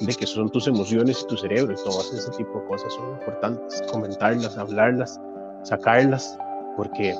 de 0.00 0.14
que 0.14 0.26
son 0.26 0.50
tus 0.50 0.66
emociones 0.66 1.22
y 1.22 1.26
tu 1.26 1.36
cerebro 1.38 1.72
y 1.72 1.76
todas 1.76 2.12
ese 2.12 2.30
tipo 2.32 2.60
de 2.60 2.66
cosas 2.66 2.92
son 2.92 3.12
importantes, 3.12 3.82
comentarlas, 3.90 4.58
hablarlas, 4.58 5.18
sacarlas, 5.62 6.36
porque 6.76 7.14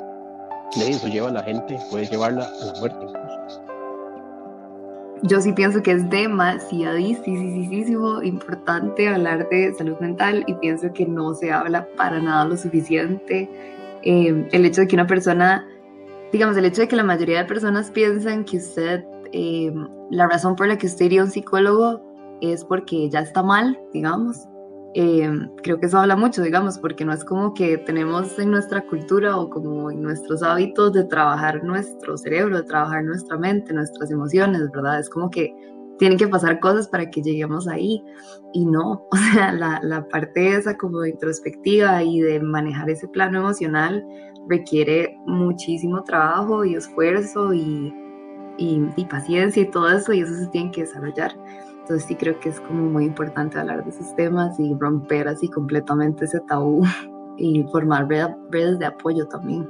de 0.76 0.90
eso 0.90 1.08
lleva 1.08 1.28
a 1.28 1.32
la 1.32 1.42
gente, 1.42 1.78
puede 1.90 2.06
llevarla 2.06 2.44
a 2.44 2.64
la 2.66 2.80
muerte 2.80 2.98
incluso. 3.00 3.62
Yo 5.22 5.40
sí 5.40 5.52
pienso 5.52 5.82
que 5.82 5.92
es 5.92 6.08
demasiadísimo 6.10 8.22
importante 8.22 9.08
hablar 9.08 9.48
de 9.48 9.72
salud 9.74 9.98
mental 9.98 10.44
y 10.46 10.54
pienso 10.54 10.92
que 10.92 11.06
no 11.06 11.34
se 11.34 11.50
habla 11.50 11.88
para 11.96 12.20
nada 12.20 12.44
lo 12.44 12.56
suficiente. 12.56 13.50
Eh, 14.02 14.48
el 14.52 14.64
hecho 14.64 14.82
de 14.82 14.86
que 14.86 14.94
una 14.94 15.08
persona, 15.08 15.66
digamos, 16.32 16.56
el 16.56 16.66
hecho 16.66 16.82
de 16.82 16.88
que 16.88 16.94
la 16.94 17.02
mayoría 17.02 17.38
de 17.38 17.46
personas 17.46 17.90
piensan 17.90 18.44
que 18.44 18.58
usted, 18.58 19.04
eh, 19.32 19.74
la 20.10 20.28
razón 20.28 20.54
por 20.54 20.68
la 20.68 20.78
que 20.78 20.86
usted 20.86 21.06
iría 21.06 21.22
a 21.22 21.24
un 21.24 21.32
psicólogo 21.32 22.00
es 22.40 22.64
porque 22.64 23.10
ya 23.10 23.18
está 23.20 23.42
mal, 23.42 23.76
digamos, 23.92 24.46
eh, 24.94 25.30
creo 25.62 25.78
que 25.78 25.86
eso 25.86 25.98
habla 25.98 26.16
mucho, 26.16 26.42
digamos, 26.42 26.78
porque 26.78 27.04
no 27.04 27.12
es 27.12 27.24
como 27.24 27.52
que 27.54 27.78
tenemos 27.78 28.38
en 28.38 28.50
nuestra 28.50 28.80
cultura 28.86 29.36
o 29.36 29.50
como 29.50 29.90
en 29.90 30.02
nuestros 30.02 30.42
hábitos 30.42 30.92
de 30.92 31.04
trabajar 31.04 31.62
nuestro 31.62 32.16
cerebro, 32.16 32.56
de 32.56 32.62
trabajar 32.64 33.04
nuestra 33.04 33.36
mente, 33.36 33.72
nuestras 33.74 34.10
emociones, 34.10 34.70
¿verdad? 34.72 35.00
Es 35.00 35.10
como 35.10 35.30
que 35.30 35.54
tienen 35.98 36.16
que 36.16 36.28
pasar 36.28 36.60
cosas 36.60 36.88
para 36.88 37.10
que 37.10 37.20
lleguemos 37.20 37.68
ahí 37.68 38.02
y 38.54 38.64
no, 38.64 39.06
o 39.10 39.16
sea, 39.32 39.52
la, 39.52 39.80
la 39.82 40.08
parte 40.08 40.56
esa 40.56 40.76
como 40.76 41.00
de 41.00 41.10
introspectiva 41.10 42.02
y 42.02 42.20
de 42.20 42.40
manejar 42.40 42.88
ese 42.88 43.08
plano 43.08 43.40
emocional 43.40 44.04
requiere 44.48 45.16
muchísimo 45.26 46.02
trabajo 46.04 46.64
y 46.64 46.74
esfuerzo 46.74 47.52
y, 47.52 47.92
y, 48.56 48.82
y 48.96 49.04
paciencia 49.04 49.62
y 49.62 49.70
todo 49.70 49.90
eso 49.90 50.12
y 50.14 50.20
eso 50.20 50.34
se 50.34 50.46
tiene 50.46 50.70
que 50.70 50.82
desarrollar. 50.82 51.36
Entonces 51.88 52.06
sí 52.06 52.16
creo 52.16 52.38
que 52.38 52.50
es 52.50 52.60
como 52.60 52.82
muy 52.84 53.06
importante 53.06 53.58
hablar 53.58 53.82
de 53.82 53.88
esos 53.88 54.14
temas 54.14 54.60
y 54.60 54.74
romper 54.74 55.26
así 55.26 55.48
completamente 55.48 56.26
ese 56.26 56.38
tabú 56.40 56.84
y 57.38 57.62
formar 57.72 58.06
redes 58.50 58.78
de 58.78 58.84
apoyo 58.84 59.26
también. 59.26 59.66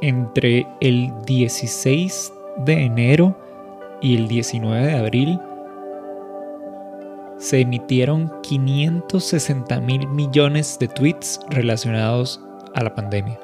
Entre 0.00 0.66
el 0.80 1.12
16 1.24 2.32
de 2.66 2.84
enero 2.84 3.36
y 4.00 4.16
el 4.16 4.26
19 4.26 4.86
de 4.86 4.98
abril 4.98 5.40
se 7.44 7.60
emitieron 7.60 8.32
560 8.40 9.78
mil 9.80 10.08
millones 10.08 10.78
de 10.78 10.88
tweets 10.88 11.38
relacionados 11.50 12.40
a 12.74 12.82
la 12.82 12.94
pandemia. 12.94 13.38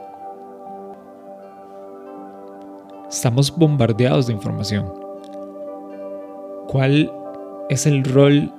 Estamos 3.10 3.54
bombardeados 3.54 4.28
de 4.28 4.32
información. 4.32 4.90
¿Cuál 6.68 7.12
es 7.68 7.84
el 7.84 8.02
rol 8.04 8.50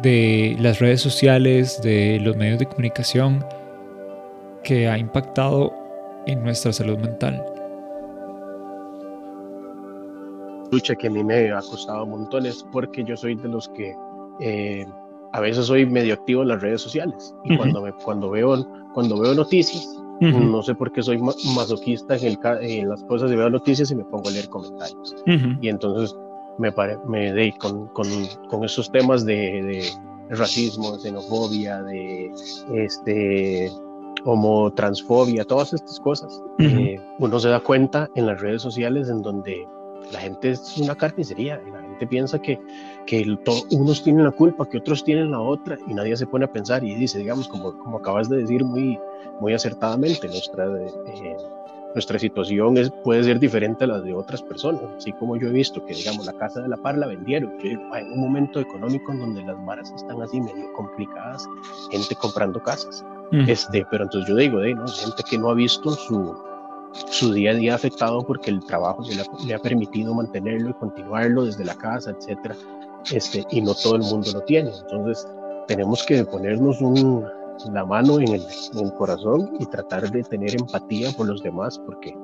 de 0.00 0.56
las 0.60 0.78
redes 0.78 1.00
sociales, 1.00 1.82
de 1.82 2.20
los 2.20 2.36
medios 2.36 2.60
de 2.60 2.66
comunicación 2.66 3.44
que 4.62 4.88
ha 4.88 4.96
impactado 4.96 5.74
en 6.28 6.44
nuestra 6.44 6.72
salud 6.72 6.98
mental? 6.98 7.55
Lucha 10.70 10.94
que 10.94 11.08
a 11.08 11.10
mí 11.10 11.22
me 11.22 11.50
ha 11.52 11.60
costado 11.60 12.06
montones 12.06 12.66
porque 12.72 13.04
yo 13.04 13.16
soy 13.16 13.34
de 13.36 13.48
los 13.48 13.68
que 13.70 13.94
eh, 14.40 14.86
a 15.32 15.40
veces 15.40 15.66
soy 15.66 15.86
medio 15.86 16.14
activo 16.14 16.42
en 16.42 16.48
las 16.48 16.62
redes 16.62 16.80
sociales. 16.80 17.34
Y 17.44 17.56
cuando, 17.56 17.82
me, 17.82 17.92
cuando, 17.92 18.30
veo, 18.30 18.66
cuando 18.94 19.18
veo 19.18 19.34
noticias, 19.34 20.02
no 20.20 20.62
sé 20.62 20.74
por 20.74 20.92
qué 20.92 21.02
soy 21.02 21.18
masoquista 21.18 22.16
en, 22.16 22.24
el, 22.24 22.38
en, 22.62 22.88
las 22.88 23.04
cosas 23.04 23.30
y 23.30 23.36
veo 23.36 23.50
noticias 23.50 23.90
y 23.90 23.96
me 23.96 24.04
pongo 24.04 24.28
a 24.28 24.32
leer 24.32 24.48
comentarios. 24.48 25.14
Y 25.60 25.68
entonces 25.68 26.16
me, 26.58 26.72
pare, 26.72 26.98
me 27.06 27.32
de, 27.32 27.52
con, 27.58 27.88
con, 27.88 28.06
con, 28.48 28.64
esos 28.64 28.90
temas 28.90 29.26
de, 29.26 29.34
de, 29.62 30.34
racismo, 30.34 30.92
de 30.92 31.00
xenofobia, 31.00 31.82
de 31.82 32.32
este, 32.74 33.70
homotransfobia, 34.24 35.44
todas 35.44 35.72
estas 35.72 36.00
cosas, 36.00 36.42
eh, 36.58 36.98
uno 37.18 37.38
se 37.38 37.48
da 37.48 37.60
cuenta 37.60 38.08
en 38.14 38.26
las 38.26 38.40
redes 38.40 38.62
sociales 38.62 39.08
en 39.08 39.22
donde 39.22 39.66
la 40.12 40.20
gente 40.20 40.50
es 40.50 40.76
una 40.78 40.94
carnicería 40.94 41.60
y 41.66 41.70
la 41.70 41.80
gente 41.80 42.06
piensa 42.06 42.40
que, 42.40 42.60
que 43.06 43.24
unos 43.70 44.02
tienen 44.02 44.24
la 44.24 44.30
culpa, 44.30 44.68
que 44.68 44.78
otros 44.78 45.04
tienen 45.04 45.30
la 45.30 45.40
otra 45.40 45.78
y 45.86 45.94
nadie 45.94 46.16
se 46.16 46.26
pone 46.26 46.44
a 46.44 46.52
pensar 46.52 46.84
y 46.84 46.94
dice, 46.94 47.18
digamos, 47.18 47.48
como, 47.48 47.76
como 47.78 47.98
acabas 47.98 48.28
de 48.28 48.38
decir 48.38 48.64
muy, 48.64 48.98
muy 49.40 49.54
acertadamente, 49.54 50.28
nuestra, 50.28 50.66
eh, 50.66 51.36
nuestra 51.94 52.18
situación 52.18 52.76
es, 52.76 52.90
puede 53.02 53.24
ser 53.24 53.38
diferente 53.38 53.84
a 53.84 53.86
la 53.86 54.00
de 54.00 54.12
otras 54.14 54.42
personas, 54.42 54.82
así 54.96 55.12
como 55.12 55.36
yo 55.36 55.48
he 55.48 55.52
visto 55.52 55.84
que, 55.84 55.94
digamos, 55.94 56.26
la 56.26 56.34
casa 56.34 56.60
de 56.60 56.68
la 56.68 56.76
par 56.76 56.98
la 56.98 57.06
vendieron, 57.06 57.52
en 57.62 58.12
un 58.12 58.20
momento 58.20 58.60
económico 58.60 59.12
en 59.12 59.20
donde 59.20 59.42
las 59.42 59.64
varas 59.64 59.90
están 59.92 60.20
así 60.22 60.40
medio 60.40 60.72
complicadas, 60.74 61.48
gente 61.90 62.14
comprando 62.16 62.62
casas. 62.62 63.04
este, 63.48 63.84
pero 63.90 64.04
entonces 64.04 64.28
yo 64.28 64.36
digo, 64.36 64.60
¿no? 64.60 64.86
gente 64.86 65.22
que 65.28 65.38
no 65.38 65.50
ha 65.50 65.54
visto 65.54 65.90
su, 65.90 66.36
su 67.10 67.32
día 67.32 67.50
a 67.50 67.54
día 67.54 67.74
afectado 67.74 68.22
porque 68.22 68.50
el 68.50 68.64
trabajo 68.64 69.02
le 69.46 69.54
ha, 69.54 69.58
permitido 69.58 70.14
mantenerlo 70.14 70.70
y 70.70 70.74
continuarlo 70.74 71.44
desde 71.44 71.64
la 71.64 71.74
casa, 71.74 72.10
etcétera, 72.10 72.54
este, 73.12 73.44
y 73.50 73.60
no 73.60 73.74
todo 73.74 73.96
el 73.96 74.02
mundo 74.02 74.30
lo 74.32 74.40
tiene. 74.42 74.70
Entonces, 74.70 75.26
tenemos 75.68 76.04
que 76.04 76.24
ponernos 76.24 76.78
la 77.72 77.84
mano 77.84 78.20
en 78.20 78.28
el, 78.28 78.42
en 78.72 78.86
el, 78.86 78.92
corazón 78.94 79.50
y 79.58 79.66
tratar 79.66 80.10
de 80.10 80.22
tener 80.22 80.54
empatía 80.54 81.10
por 81.16 81.26
los 81.26 81.42
demás, 81.42 81.78
porque... 81.78 82.16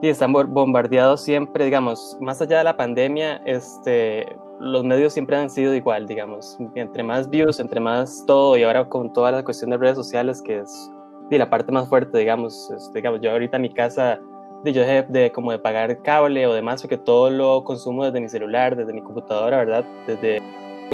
Sí, 0.00 0.08
están 0.08 0.32
bombardeados 0.32 1.20
siempre, 1.20 1.66
digamos, 1.66 2.16
más 2.20 2.40
allá 2.40 2.58
de 2.58 2.64
la 2.64 2.76
pandemia, 2.76 3.36
este, 3.44 4.26
los 4.58 4.84
medios 4.84 5.12
siempre 5.12 5.36
han 5.36 5.50
sido 5.50 5.74
igual, 5.74 6.06
digamos, 6.06 6.56
entre 6.74 7.02
más 7.02 7.28
views, 7.28 7.60
entre 7.60 7.80
más 7.80 8.24
todo, 8.26 8.56
y 8.56 8.62
ahora 8.62 8.88
con 8.88 9.12
toda 9.12 9.32
la 9.32 9.44
cuestión 9.44 9.70
de 9.70 9.78
redes 9.78 9.96
sociales, 9.96 10.40
que 10.42 10.60
es 10.60 10.90
y 11.30 11.38
la 11.38 11.48
parte 11.48 11.70
más 11.72 11.88
fuerte, 11.88 12.18
digamos, 12.18 12.70
este, 12.70 12.98
digamos 12.98 13.20
yo 13.20 13.30
ahorita 13.30 13.56
en 13.56 13.62
mi 13.62 13.72
casa, 13.72 14.20
yo 14.64 14.80
dejé 14.82 15.04
de, 15.08 15.32
como 15.32 15.52
de 15.52 15.58
pagar 15.58 16.02
cable 16.02 16.46
o 16.46 16.52
demás, 16.52 16.82
porque 16.82 16.98
todo 16.98 17.30
lo 17.30 17.64
consumo 17.64 18.04
desde 18.04 18.20
mi 18.20 18.28
celular, 18.28 18.76
desde 18.76 18.92
mi 18.92 19.00
computadora, 19.00 19.58
¿verdad? 19.58 19.84
Desde 20.06 20.42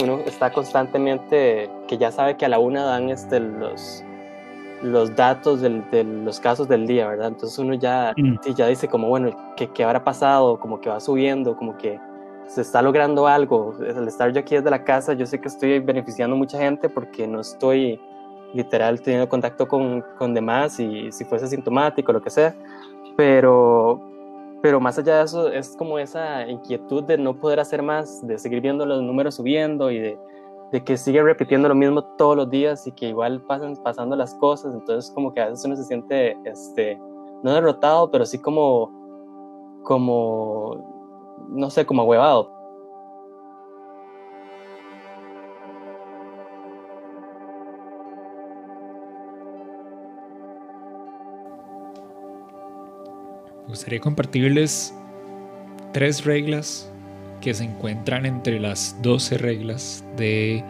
uno 0.01 0.19
está 0.25 0.51
constantemente, 0.51 1.69
que 1.87 1.97
ya 1.97 2.11
sabe 2.11 2.37
que 2.37 2.45
a 2.45 2.49
la 2.49 2.59
una 2.59 2.83
dan 2.83 3.09
este, 3.09 3.39
los, 3.39 4.03
los 4.83 5.15
datos 5.15 5.61
de 5.61 6.03
los 6.03 6.39
casos 6.39 6.67
del 6.67 6.85
día, 6.85 7.07
¿verdad? 7.07 7.29
Entonces 7.29 7.57
uno 7.57 7.73
ya, 7.73 8.13
mm. 8.15 8.53
ya 8.55 8.67
dice 8.67 8.87
como, 8.87 9.09
bueno, 9.09 9.35
¿qué, 9.57 9.67
¿qué 9.67 9.83
habrá 9.83 10.03
pasado? 10.03 10.59
Como 10.59 10.79
que 10.79 10.89
va 10.89 10.99
subiendo, 10.99 11.57
como 11.57 11.75
que 11.77 11.99
se 12.45 12.61
está 12.61 12.81
logrando 12.81 13.27
algo. 13.27 13.75
Al 13.79 14.07
estar 14.07 14.31
yo 14.31 14.39
aquí 14.39 14.55
desde 14.55 14.69
la 14.69 14.83
casa, 14.83 15.13
yo 15.13 15.25
sé 15.25 15.41
que 15.41 15.47
estoy 15.47 15.79
beneficiando 15.79 16.35
a 16.35 16.39
mucha 16.39 16.59
gente 16.59 16.89
porque 16.89 17.27
no 17.27 17.41
estoy 17.41 17.99
literal 18.53 19.01
teniendo 19.01 19.29
contacto 19.29 19.67
con, 19.67 20.03
con 20.17 20.33
demás 20.33 20.79
y 20.79 21.11
si 21.11 21.25
fuese 21.25 21.47
sintomático, 21.47 22.11
lo 22.11 22.21
que 22.21 22.29
sea, 22.29 22.55
pero, 23.15 24.01
pero 24.61 24.79
más 24.79 24.97
allá 24.97 25.17
de 25.17 25.23
eso 25.23 25.49
es 25.49 25.75
como 25.77 25.99
esa 25.99 26.47
inquietud 26.47 27.03
de 27.03 27.17
no 27.17 27.35
poder 27.35 27.59
hacer 27.59 27.81
más, 27.81 28.25
de 28.25 28.37
seguir 28.37 28.61
viendo 28.61 28.85
los 28.85 29.01
números 29.01 29.35
subiendo 29.35 29.91
y 29.91 29.99
de, 29.99 30.19
de 30.71 30.83
que 30.83 30.97
sigue 30.97 31.21
repitiendo 31.21 31.69
lo 31.69 31.75
mismo 31.75 32.03
todos 32.17 32.35
los 32.35 32.49
días 32.49 32.85
y 32.87 32.91
que 32.91 33.09
igual 33.09 33.41
pasan 33.41 33.75
pasando 33.77 34.15
las 34.15 34.33
cosas, 34.35 34.73
entonces 34.73 35.11
como 35.11 35.33
que 35.33 35.41
a 35.41 35.49
veces 35.49 35.65
uno 35.65 35.75
se 35.75 35.83
siente, 35.83 36.37
este, 36.45 36.99
no 37.43 37.53
derrotado, 37.53 38.11
pero 38.11 38.25
sí 38.25 38.39
como, 38.39 38.91
como, 39.83 41.37
no 41.49 41.69
sé, 41.69 41.85
como 41.85 42.03
huevado. 42.03 42.56
Gustaría 53.77 53.99
compartirles 53.99 54.91
tres 55.93 56.25
reglas 56.25 56.91
que 57.41 57.53
se 57.53 57.63
encuentran 57.63 58.25
entre 58.25 58.59
las 58.59 58.99
12 59.03 59.37
reglas 59.37 60.03
de 60.17 60.63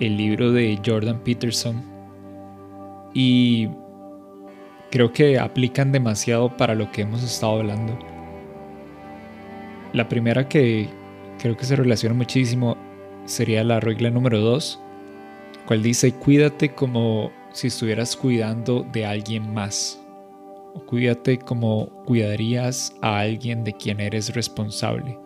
el 0.00 0.16
libro 0.16 0.50
de 0.50 0.76
Jordan 0.84 1.20
Peterson 1.20 1.80
y 3.14 3.68
creo 4.90 5.12
que 5.12 5.38
aplican 5.38 5.92
demasiado 5.92 6.56
para 6.56 6.74
lo 6.74 6.90
que 6.90 7.02
hemos 7.02 7.22
estado 7.22 7.60
hablando. 7.60 7.96
La 9.92 10.08
primera 10.08 10.48
que 10.48 10.88
creo 11.38 11.56
que 11.56 11.64
se 11.64 11.76
relaciona 11.76 12.16
muchísimo 12.16 12.76
sería 13.26 13.62
la 13.62 13.78
regla 13.78 14.10
número 14.10 14.40
2, 14.40 14.80
cual 15.66 15.84
dice 15.84 16.12
cuídate 16.14 16.70
como 16.70 17.30
si 17.52 17.68
estuvieras 17.68 18.16
cuidando 18.16 18.84
de 18.92 19.06
alguien 19.06 19.54
más 19.54 19.99
cuídate 20.86 21.38
como 21.38 21.88
cuidarías 22.04 22.94
a 23.00 23.20
alguien 23.20 23.64
de 23.64 23.72
quien 23.72 24.00
eres 24.00 24.34
responsable. 24.34 25.18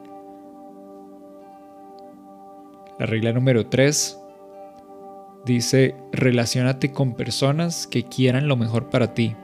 La 2.99 3.07
regla 3.07 3.33
número 3.33 3.67
3 3.67 4.21
dice, 5.45 5.95
relacionate 6.13 6.93
con 6.93 7.15
personas 7.15 7.87
que 7.87 8.05
quieran 8.05 8.49
lo 8.49 8.57
mejor 8.57 8.89
para 8.89 9.15
ti. 9.15 9.35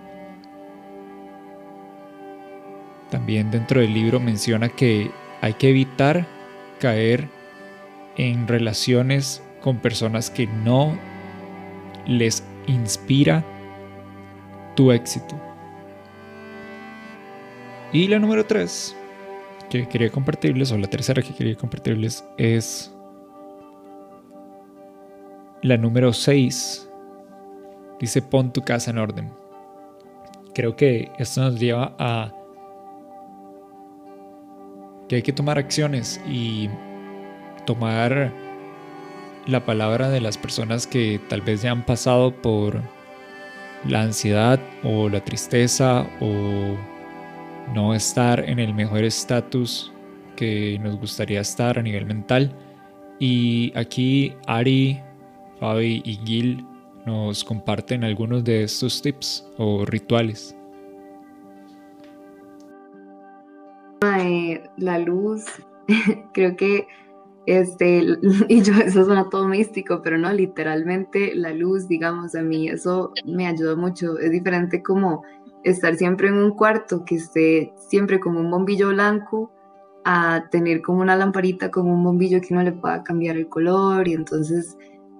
También 3.11 3.51
dentro 3.51 3.81
del 3.81 3.93
libro 3.93 4.21
menciona 4.21 4.69
que 4.69 5.11
hay 5.41 5.55
que 5.55 5.71
evitar 5.71 6.27
caer 6.79 7.29
en 8.17 8.47
relaciones 8.47 9.43
con 9.61 9.79
personas 9.79 10.31
que 10.31 10.47
no 10.47 10.97
les 12.07 12.45
inspira 12.67 13.45
tu 14.77 14.93
éxito. 14.93 15.50
Y 17.93 18.07
la 18.07 18.19
número 18.19 18.47
3 18.47 18.97
que 19.71 19.89
quería 19.89 20.11
compartirles, 20.11 20.73
o 20.73 20.79
la 20.79 20.89
tercera 20.89 21.23
que 21.23 21.33
quería 21.33 21.57
compartirles, 21.57 22.25
es 22.37 22.93
la 25.63 25.77
número 25.77 26.13
6. 26.13 26.89
Dice 28.01 28.23
pon 28.23 28.53
tu 28.53 28.63
casa 28.63 28.91
en 28.91 28.99
orden. 28.99 29.33
Creo 30.55 30.75
que 30.75 31.11
esto 31.19 31.41
nos 31.43 31.59
lleva 31.59 31.95
a 31.99 32.35
que 35.09 35.17
hay 35.17 35.23
que 35.23 35.33
tomar 35.33 35.59
acciones 35.59 36.21
y 36.29 36.69
tomar 37.67 38.33
la 39.47 39.65
palabra 39.65 40.11
de 40.11 40.21
las 40.21 40.39
personas 40.39 40.87
que 40.87 41.21
tal 41.29 41.41
vez 41.41 41.63
ya 41.63 41.71
han 41.71 41.85
pasado 41.85 42.33
por 42.33 42.81
la 43.85 44.03
ansiedad 44.03 44.61
o 44.85 45.09
la 45.09 45.25
tristeza 45.25 46.07
o 46.21 46.77
no 47.75 47.95
estar 47.95 48.41
en 48.49 48.59
el 48.59 48.75
mejor 48.75 49.05
estatus 49.05 49.93
que 50.37 50.79
nos 50.83 50.99
gustaría 50.99 51.41
estar 51.41 51.79
a 51.79 51.83
nivel 51.83 52.07
mental. 52.07 52.55
Y 53.19 53.73
aquí 53.77 54.35
Ari, 54.47 55.01
Fabi 55.59 56.03
y 56.05 56.15
Gil 56.25 56.67
nos 57.07 57.45
comparten 57.45 58.05
algunos 58.05 58.45
de 58.45 58.65
estos 58.65 59.03
tips 59.03 59.47
o 59.59 59.85
rituales. 59.85 60.57
La 64.81 64.99
luz, 64.99 65.45
creo 66.33 66.57
que 66.57 66.87
este, 67.47 68.03
y 68.49 68.63
yo, 68.63 68.75
eso 68.75 69.05
suena 69.05 69.29
todo 69.29 69.47
místico, 69.47 70.01
pero 70.03 70.19
no, 70.19 70.33
literalmente 70.33 71.35
la 71.35 71.53
luz, 71.53 71.87
digamos, 71.89 72.35
a 72.35 72.43
mí 72.43 72.69
eso 72.69 73.13
me 73.25 73.47
ayudó 73.47 73.77
mucho. 73.77 74.19
Es 74.19 74.31
diferente 74.31 74.83
como 74.83 75.23
estar 75.65 75.95
siempre 75.97 76.29
en 76.29 76.35
un 76.35 76.53
cuarto 76.53 77.05
que 77.05 77.17
esté 77.17 77.73
siempre 77.77 78.21
como 78.21 78.41
un 78.41 78.51
bombillo 78.51 78.89
blanco 78.89 79.53
a 80.05 80.45
tener 80.51 80.81
como 80.83 81.01
una 81.01 81.17
lamparita 81.17 81.71
como 81.71 81.93
un 81.93 82.03
bombillo 82.03 82.41
que 82.41 82.55
no 82.55 82.63
le 82.63 82.73
pueda 82.73 83.03
cambiar 83.03 83.37
el 83.37 83.49
color. 83.49 84.09
Y 84.09 84.15
entonces 84.15 84.77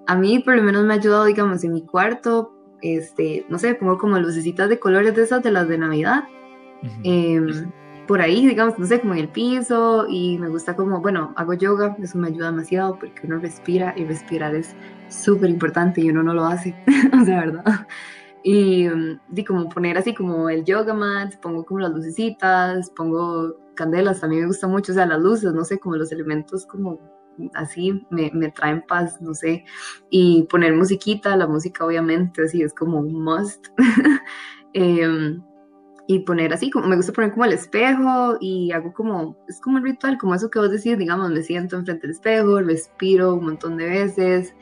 a 0.07 0.17
mí 0.17 0.41
por 0.41 0.57
lo 0.57 0.63
menos 0.63 0.85
me 0.85 0.95
ha 0.95 0.97
ayudado 0.97 1.25
digamos 1.25 1.63
en 1.65 1.73
mi 1.73 1.83
cuarto 1.83 2.53
este 2.83 3.47
no 3.49 3.59
sé 3.59 3.75
pongo 3.75 3.97
como 3.99 4.19
lucecitas 4.19 4.69
de 4.69 4.81
colores 4.81 5.15
de 5.15 5.23
esas 5.23 5.43
de 5.43 5.53
las 5.53 5.69
de 5.69 5.79
navidad 5.79 6.25
em, 7.05 7.71
por 8.09 8.21
ahí 8.21 8.47
digamos 8.47 8.77
no 8.77 8.87
sé 8.87 9.01
como 9.01 9.13
en 9.15 9.21
el 9.21 9.29
piso 9.29 10.07
y 10.09 10.39
me 10.39 10.49
gusta 10.49 10.75
como 10.75 11.01
bueno 11.01 11.33
hago 11.37 11.55
yoga 11.55 11.97
eso 12.03 12.19
me 12.19 12.29
ayuda 12.29 12.51
demasiado 12.51 12.99
porque 12.99 13.21
uno 13.25 13.39
respira 13.39 13.95
y 13.97 14.05
respirar 14.05 14.55
es 14.55 14.75
súper 15.09 15.51
importante 15.51 16.01
y 16.01 16.11
uno 16.11 16.23
no 16.23 16.35
lo 16.35 16.45
hace 16.45 16.75
o 17.21 17.25
sea 17.25 17.41
verdad 17.41 17.87
y, 18.43 18.89
mm, 18.89 19.45
como 19.47 19.69
poner 19.69 19.99
así 19.99 20.15
como 20.15 20.49
el 20.49 20.65
yoga 20.65 20.95
mat, 20.95 21.35
pongo 21.41 21.65
como 21.65 21.81
las 21.81 21.93
lucecitas, 21.93 22.91
pongo 22.91 23.57
candelas 23.75 24.21
también 24.21 24.43
me 24.43 24.49
gusta 24.49 24.67
mucho, 24.67 24.93
o 24.93 24.95
sea, 24.95 25.07
las 25.07 25.21
luces, 25.21 25.53
no 25.53 25.65
sé, 25.65 25.79
como 25.79 25.97
los 25.97 26.13
elementos 26.13 26.67
como 26.67 27.01
así 27.55 28.07
me, 28.11 28.31
me 28.35 28.51
traen 28.51 28.83
paz, 28.87 29.21
no 29.21 29.35
sé, 29.35 29.65
y 30.11 30.43
poner 30.45 30.75
musiquita, 30.75 31.37
la 31.37 31.47
música 31.47 31.85
obviamente, 31.85 32.43
así 32.43 32.63
es 32.63 32.75
como 32.75 32.99
un 32.99 33.25
must. 33.25 33.67
Em, 34.73 35.43
y 36.07 36.21
poner 36.21 36.53
así, 36.53 36.71
como 36.71 36.87
me 36.87 36.95
gusta 36.97 37.13
poner 37.13 37.33
como 37.33 37.45
el 37.45 37.53
espejo 37.53 38.37
y 38.41 38.71
hago 38.73 38.93
como, 38.93 39.37
es 39.49 39.61
como 39.61 39.79
un 39.79 39.85
ritual, 39.85 40.17
como 40.19 40.35
eso 40.35 40.49
que 40.51 40.61
vos 40.61 40.71
decís, 40.71 40.97
digamos, 40.97 41.31
me 41.31 41.43
siento 41.43 41.77
enfrente 41.77 42.07
del 42.07 42.15
espejo, 42.17 42.61
respiro 42.61 43.35
un 43.35 43.47
montón 43.47 43.77
de 43.77 43.87
veces, 43.89 44.55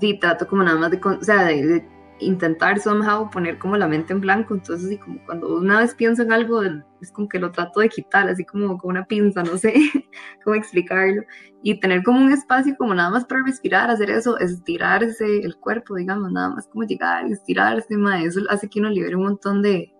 y 0.00 0.18
trato 0.18 0.46
como 0.46 0.62
nada 0.62 0.78
más 0.78 0.90
de, 0.90 1.00
o 1.02 1.24
sea, 1.24 1.44
de 1.44 1.86
intentar 2.20 2.78
somehow 2.80 3.30
poner 3.30 3.58
como 3.58 3.76
la 3.76 3.88
mente 3.88 4.12
en 4.12 4.20
blanco, 4.20 4.54
entonces 4.54 4.86
así 4.86 4.98
como 4.98 5.24
cuando 5.26 5.56
una 5.56 5.78
vez 5.80 5.94
pienso 5.94 6.22
en 6.22 6.32
algo, 6.32 6.62
es 7.00 7.12
como 7.12 7.28
que 7.28 7.38
lo 7.38 7.52
trato 7.52 7.80
de 7.80 7.88
quitar, 7.88 8.28
así 8.28 8.44
como 8.44 8.78
con 8.78 8.90
una 8.90 9.06
pinza, 9.06 9.42
no 9.42 9.56
sé 9.56 9.74
cómo 10.44 10.56
explicarlo, 10.56 11.22
y 11.62 11.78
tener 11.80 12.02
como 12.02 12.20
un 12.20 12.32
espacio 12.32 12.76
como 12.76 12.94
nada 12.94 13.10
más 13.10 13.24
para 13.24 13.42
respirar, 13.44 13.90
hacer 13.90 14.10
eso, 14.10 14.38
estirarse 14.38 15.40
el 15.40 15.56
cuerpo, 15.56 15.94
digamos, 15.96 16.32
nada 16.32 16.50
más 16.50 16.66
como 16.68 16.84
llegar 16.84 17.26
y 17.28 17.32
estirarse, 17.32 17.96
más 17.96 18.24
eso 18.24 18.40
hace 18.50 18.68
que 18.68 18.80
uno 18.80 18.90
libere 18.90 19.16
un 19.16 19.24
montón 19.24 19.62
de, 19.62 19.92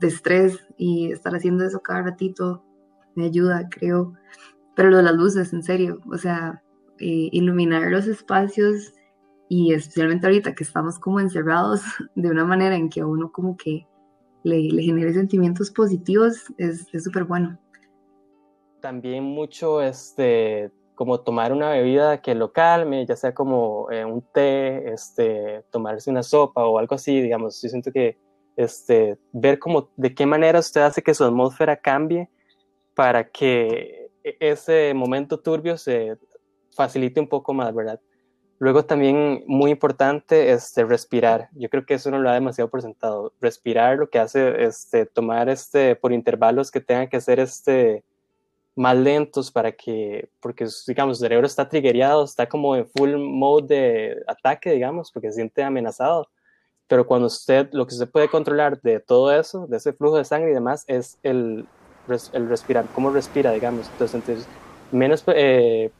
de 0.00 0.06
estrés 0.08 0.58
y 0.76 1.12
estar 1.12 1.34
haciendo 1.34 1.64
eso 1.64 1.80
cada 1.80 2.02
ratito 2.02 2.64
me 3.14 3.26
ayuda, 3.26 3.68
creo, 3.70 4.14
pero 4.74 4.90
lo 4.90 4.98
de 4.98 5.02
las 5.04 5.14
luces, 5.14 5.52
en 5.52 5.62
serio, 5.62 6.00
o 6.10 6.16
sea, 6.16 6.62
eh, 6.98 7.28
iluminar 7.32 7.90
los 7.90 8.06
espacios 8.06 8.94
y 9.52 9.74
especialmente 9.74 10.26
ahorita 10.26 10.54
que 10.54 10.64
estamos 10.64 10.98
como 10.98 11.20
encerrados 11.20 11.82
de 12.14 12.30
una 12.30 12.46
manera 12.46 12.74
en 12.74 12.88
que 12.88 13.02
a 13.02 13.06
uno 13.06 13.30
como 13.30 13.54
que 13.58 13.86
le, 14.44 14.58
le 14.62 14.82
genere 14.82 15.12
sentimientos 15.12 15.70
positivos, 15.70 16.46
es 16.56 16.86
súper 17.04 17.24
bueno. 17.24 17.58
También 18.80 19.24
mucho, 19.24 19.82
este, 19.82 20.72
como 20.94 21.20
tomar 21.20 21.52
una 21.52 21.68
bebida 21.68 22.22
que 22.22 22.34
lo 22.34 22.50
calme, 22.50 23.04
ya 23.04 23.14
sea 23.14 23.34
como 23.34 23.90
eh, 23.90 24.06
un 24.06 24.22
té, 24.22 24.90
este, 24.90 25.62
tomarse 25.70 26.10
una 26.10 26.22
sopa 26.22 26.64
o 26.64 26.78
algo 26.78 26.94
así, 26.94 27.20
digamos, 27.20 27.60
yo 27.60 27.68
siento 27.68 27.92
que 27.92 28.18
este, 28.56 29.18
ver 29.32 29.58
como 29.58 29.90
de 29.96 30.14
qué 30.14 30.24
manera 30.24 30.60
usted 30.60 30.80
hace 30.80 31.02
que 31.02 31.12
su 31.12 31.24
atmósfera 31.24 31.76
cambie 31.76 32.30
para 32.94 33.28
que 33.30 34.10
e-, 34.24 34.36
ese 34.40 34.94
momento 34.94 35.38
turbio 35.38 35.76
se 35.76 36.16
facilite 36.74 37.20
un 37.20 37.28
poco 37.28 37.52
más, 37.52 37.74
¿verdad? 37.74 38.00
Luego 38.62 38.84
también 38.84 39.42
muy 39.48 39.72
importante 39.72 40.52
este, 40.52 40.84
respirar. 40.84 41.48
Yo 41.56 41.68
creo 41.68 41.84
que 41.84 41.94
eso 41.94 42.12
no 42.12 42.20
lo 42.20 42.30
ha 42.30 42.34
demasiado 42.34 42.70
presentado. 42.70 43.32
Respirar 43.40 43.98
lo 43.98 44.08
que 44.08 44.20
hace 44.20 44.62
este, 44.62 45.04
tomar 45.04 45.48
este, 45.48 45.96
por 45.96 46.12
intervalos 46.12 46.70
que 46.70 46.80
tengan 46.80 47.08
que 47.08 47.20
ser 47.20 47.40
este, 47.40 48.04
más 48.76 48.96
lentos 48.96 49.50
para 49.50 49.72
que, 49.72 50.30
porque 50.38 50.68
digamos, 50.86 51.18
el 51.18 51.24
cerebro 51.26 51.44
está 51.44 51.68
triggerado, 51.68 52.22
está 52.22 52.48
como 52.48 52.76
en 52.76 52.86
full 52.86 53.16
mode 53.16 53.66
de 53.66 54.22
ataque, 54.28 54.70
digamos, 54.70 55.10
porque 55.10 55.30
se 55.30 55.38
siente 55.38 55.64
amenazado. 55.64 56.28
Pero 56.86 57.04
cuando 57.04 57.26
usted, 57.26 57.68
lo 57.72 57.84
que 57.84 57.94
usted 57.94 58.08
puede 58.08 58.28
controlar 58.28 58.80
de 58.80 59.00
todo 59.00 59.32
eso, 59.32 59.66
de 59.66 59.78
ese 59.78 59.92
flujo 59.92 60.18
de 60.18 60.24
sangre 60.24 60.52
y 60.52 60.54
demás, 60.54 60.84
es 60.86 61.18
el, 61.24 61.66
el 62.32 62.48
respirar, 62.48 62.86
cómo 62.94 63.10
respira, 63.10 63.50
digamos. 63.50 63.88
Entonces, 63.88 64.14
entonces 64.14 64.46
menos, 64.92 65.24
eh, 65.28 65.90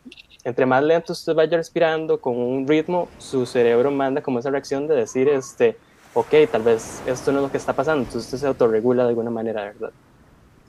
entre 0.45 0.67
más 0.67 0.83
lento 0.83 1.13
usted 1.13 1.35
vaya 1.35 1.57
respirando 1.57 2.21
con 2.21 2.37
un 2.37 2.67
ritmo, 2.67 3.09
su 3.19 3.47
cerebro 3.47 3.91
manda 3.91 4.23
como 4.23 4.39
esa 4.39 4.51
reacción 4.51 4.87
de 4.87 4.95
decir, 4.95 5.29
este, 5.29 5.77
ok, 6.15 6.35
tal 6.51 6.63
vez 6.63 7.03
esto 7.07 7.33
no 7.33 7.39
es 7.39 7.45
lo 7.45 7.51
que 7.51 7.57
está 7.57 7.73
pasando, 7.73 8.05
entonces 8.05 8.25
usted 8.25 8.39
se 8.39 8.47
autorregula 8.47 9.05
de 9.05 9.11
alguna 9.11 9.31
manera, 9.31 9.65
¿verdad? 9.65 9.91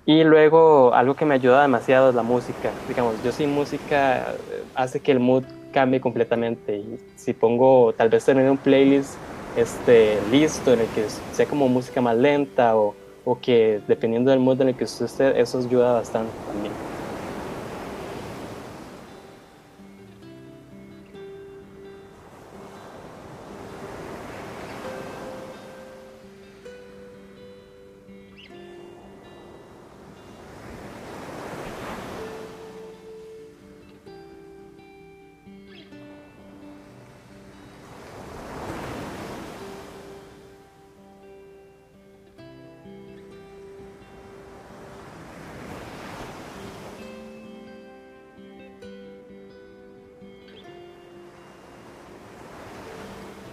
Y 0.05 0.23
luego 0.23 0.93
algo 0.93 1.15
que 1.15 1.25
me 1.25 1.35
ayuda 1.35 1.61
demasiado 1.61 2.09
es 2.09 2.15
la 2.15 2.23
música. 2.23 2.71
Digamos, 2.89 3.15
yo 3.23 3.31
sin 3.31 3.51
música 3.51 4.33
eh, 4.33 4.63
hace 4.75 4.99
que 4.99 5.13
el 5.13 5.19
mood 5.19 5.43
cambie 5.71 6.01
completamente. 6.01 6.77
Y 6.77 6.99
si 7.15 7.33
pongo, 7.33 7.93
tal 7.93 8.09
vez 8.09 8.25
tener 8.25 8.49
un 8.49 8.57
playlist 8.57 9.15
este, 9.55 10.19
listo 10.29 10.73
en 10.73 10.81
el 10.81 10.87
que 10.87 11.05
sea 11.31 11.45
como 11.45 11.69
música 11.69 12.01
más 12.01 12.17
lenta 12.17 12.75
o, 12.75 12.95
o 13.23 13.39
que 13.39 13.81
dependiendo 13.87 14.31
del 14.31 14.41
mood 14.41 14.61
en 14.61 14.69
el 14.69 14.75
que 14.75 14.83
usted 14.83 15.05
esté, 15.05 15.39
eso 15.39 15.59
ayuda 15.59 15.93
bastante 15.93 16.31
también. 16.47 16.92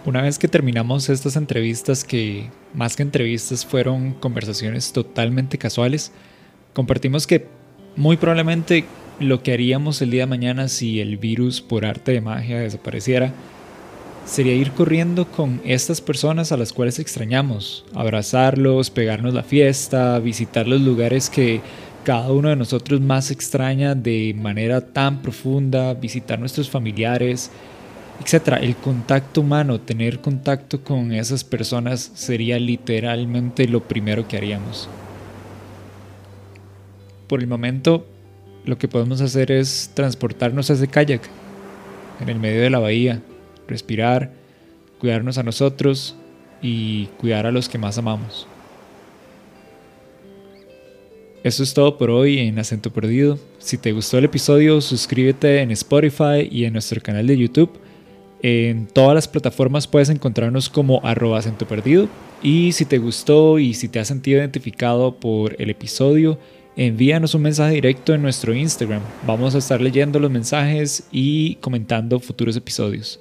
Una 0.03 0.23
vez 0.23 0.39
que 0.39 0.47
terminamos 0.47 1.09
estas 1.09 1.35
entrevistas, 1.35 2.03
que 2.03 2.49
más 2.73 2.95
que 2.95 3.03
entrevistas 3.03 3.67
fueron 3.67 4.13
conversaciones 4.13 4.93
totalmente 4.93 5.59
casuales, 5.59 6.11
compartimos 6.73 7.27
que 7.27 7.45
muy 7.95 8.17
probablemente 8.17 8.85
lo 9.19 9.43
que 9.43 9.53
haríamos 9.53 10.01
el 10.01 10.09
día 10.09 10.23
de 10.23 10.27
mañana 10.27 10.69
si 10.69 10.99
el 10.99 11.17
virus 11.17 11.61
por 11.61 11.85
arte 11.85 12.13
de 12.13 12.21
magia 12.21 12.59
desapareciera 12.59 13.31
sería 14.25 14.55
ir 14.55 14.71
corriendo 14.71 15.27
con 15.27 15.61
estas 15.65 16.01
personas 16.01 16.51
a 16.51 16.57
las 16.57 16.73
cuales 16.73 16.97
extrañamos, 16.97 17.85
abrazarlos, 17.93 18.89
pegarnos 18.89 19.35
la 19.35 19.43
fiesta, 19.43 20.17
visitar 20.17 20.67
los 20.67 20.81
lugares 20.81 21.29
que 21.29 21.61
cada 22.03 22.31
uno 22.31 22.49
de 22.49 22.55
nosotros 22.55 23.01
más 23.01 23.29
extraña 23.29 23.93
de 23.93 24.35
manera 24.35 24.81
tan 24.81 25.21
profunda, 25.21 25.93
visitar 25.93 26.39
nuestros 26.39 26.71
familiares, 26.71 27.51
etcétera. 28.21 28.57
El 28.57 28.75
contacto 28.75 29.41
humano, 29.41 29.81
tener 29.81 30.19
contacto 30.19 30.83
con 30.83 31.11
esas 31.11 31.43
personas 31.43 32.11
sería 32.13 32.59
literalmente 32.59 33.67
lo 33.67 33.81
primero 33.81 34.27
que 34.27 34.37
haríamos. 34.37 34.87
Por 37.27 37.39
el 37.39 37.47
momento, 37.47 38.05
lo 38.65 38.77
que 38.77 38.87
podemos 38.87 39.21
hacer 39.21 39.51
es 39.51 39.91
transportarnos 39.93 40.69
a 40.69 40.73
ese 40.73 40.87
kayak 40.87 41.21
en 42.19 42.29
el 42.29 42.39
medio 42.39 42.61
de 42.61 42.69
la 42.69 42.79
bahía, 42.79 43.21
respirar, 43.67 44.31
cuidarnos 44.99 45.37
a 45.37 45.43
nosotros 45.43 46.15
y 46.61 47.07
cuidar 47.17 47.47
a 47.47 47.51
los 47.51 47.69
que 47.69 47.79
más 47.79 47.97
amamos. 47.97 48.47
Eso 51.43 51.63
es 51.63 51.73
todo 51.73 51.97
por 51.97 52.11
hoy 52.11 52.37
en 52.37 52.59
Acento 52.59 52.93
Perdido. 52.93 53.39
Si 53.57 53.79
te 53.79 53.93
gustó 53.93 54.19
el 54.19 54.25
episodio, 54.25 54.79
suscríbete 54.79 55.61
en 55.61 55.71
Spotify 55.71 56.47
y 56.51 56.65
en 56.65 56.73
nuestro 56.73 57.01
canal 57.01 57.25
de 57.25 57.35
YouTube 57.35 57.79
en 58.43 58.87
todas 58.87 59.15
las 59.15 59.27
plataformas 59.27 59.87
puedes 59.87 60.09
encontrarnos 60.09 60.69
como 60.69 60.99
arroba 61.03 61.39
acento 61.39 61.67
perdido. 61.67 62.07
Y 62.43 62.71
si 62.71 62.85
te 62.85 62.97
gustó 62.97 63.59
y 63.59 63.73
si 63.73 63.87
te 63.87 63.99
has 63.99 64.07
sentido 64.07 64.39
identificado 64.39 65.15
por 65.15 65.55
el 65.61 65.69
episodio, 65.69 66.39
envíanos 66.75 67.35
un 67.35 67.43
mensaje 67.43 67.75
directo 67.75 68.13
en 68.13 68.21
nuestro 68.21 68.53
Instagram. 68.53 69.01
Vamos 69.27 69.55
a 69.55 69.59
estar 69.59 69.81
leyendo 69.81 70.19
los 70.19 70.31
mensajes 70.31 71.07
y 71.11 71.55
comentando 71.55 72.19
futuros 72.19 72.55
episodios. 72.55 73.19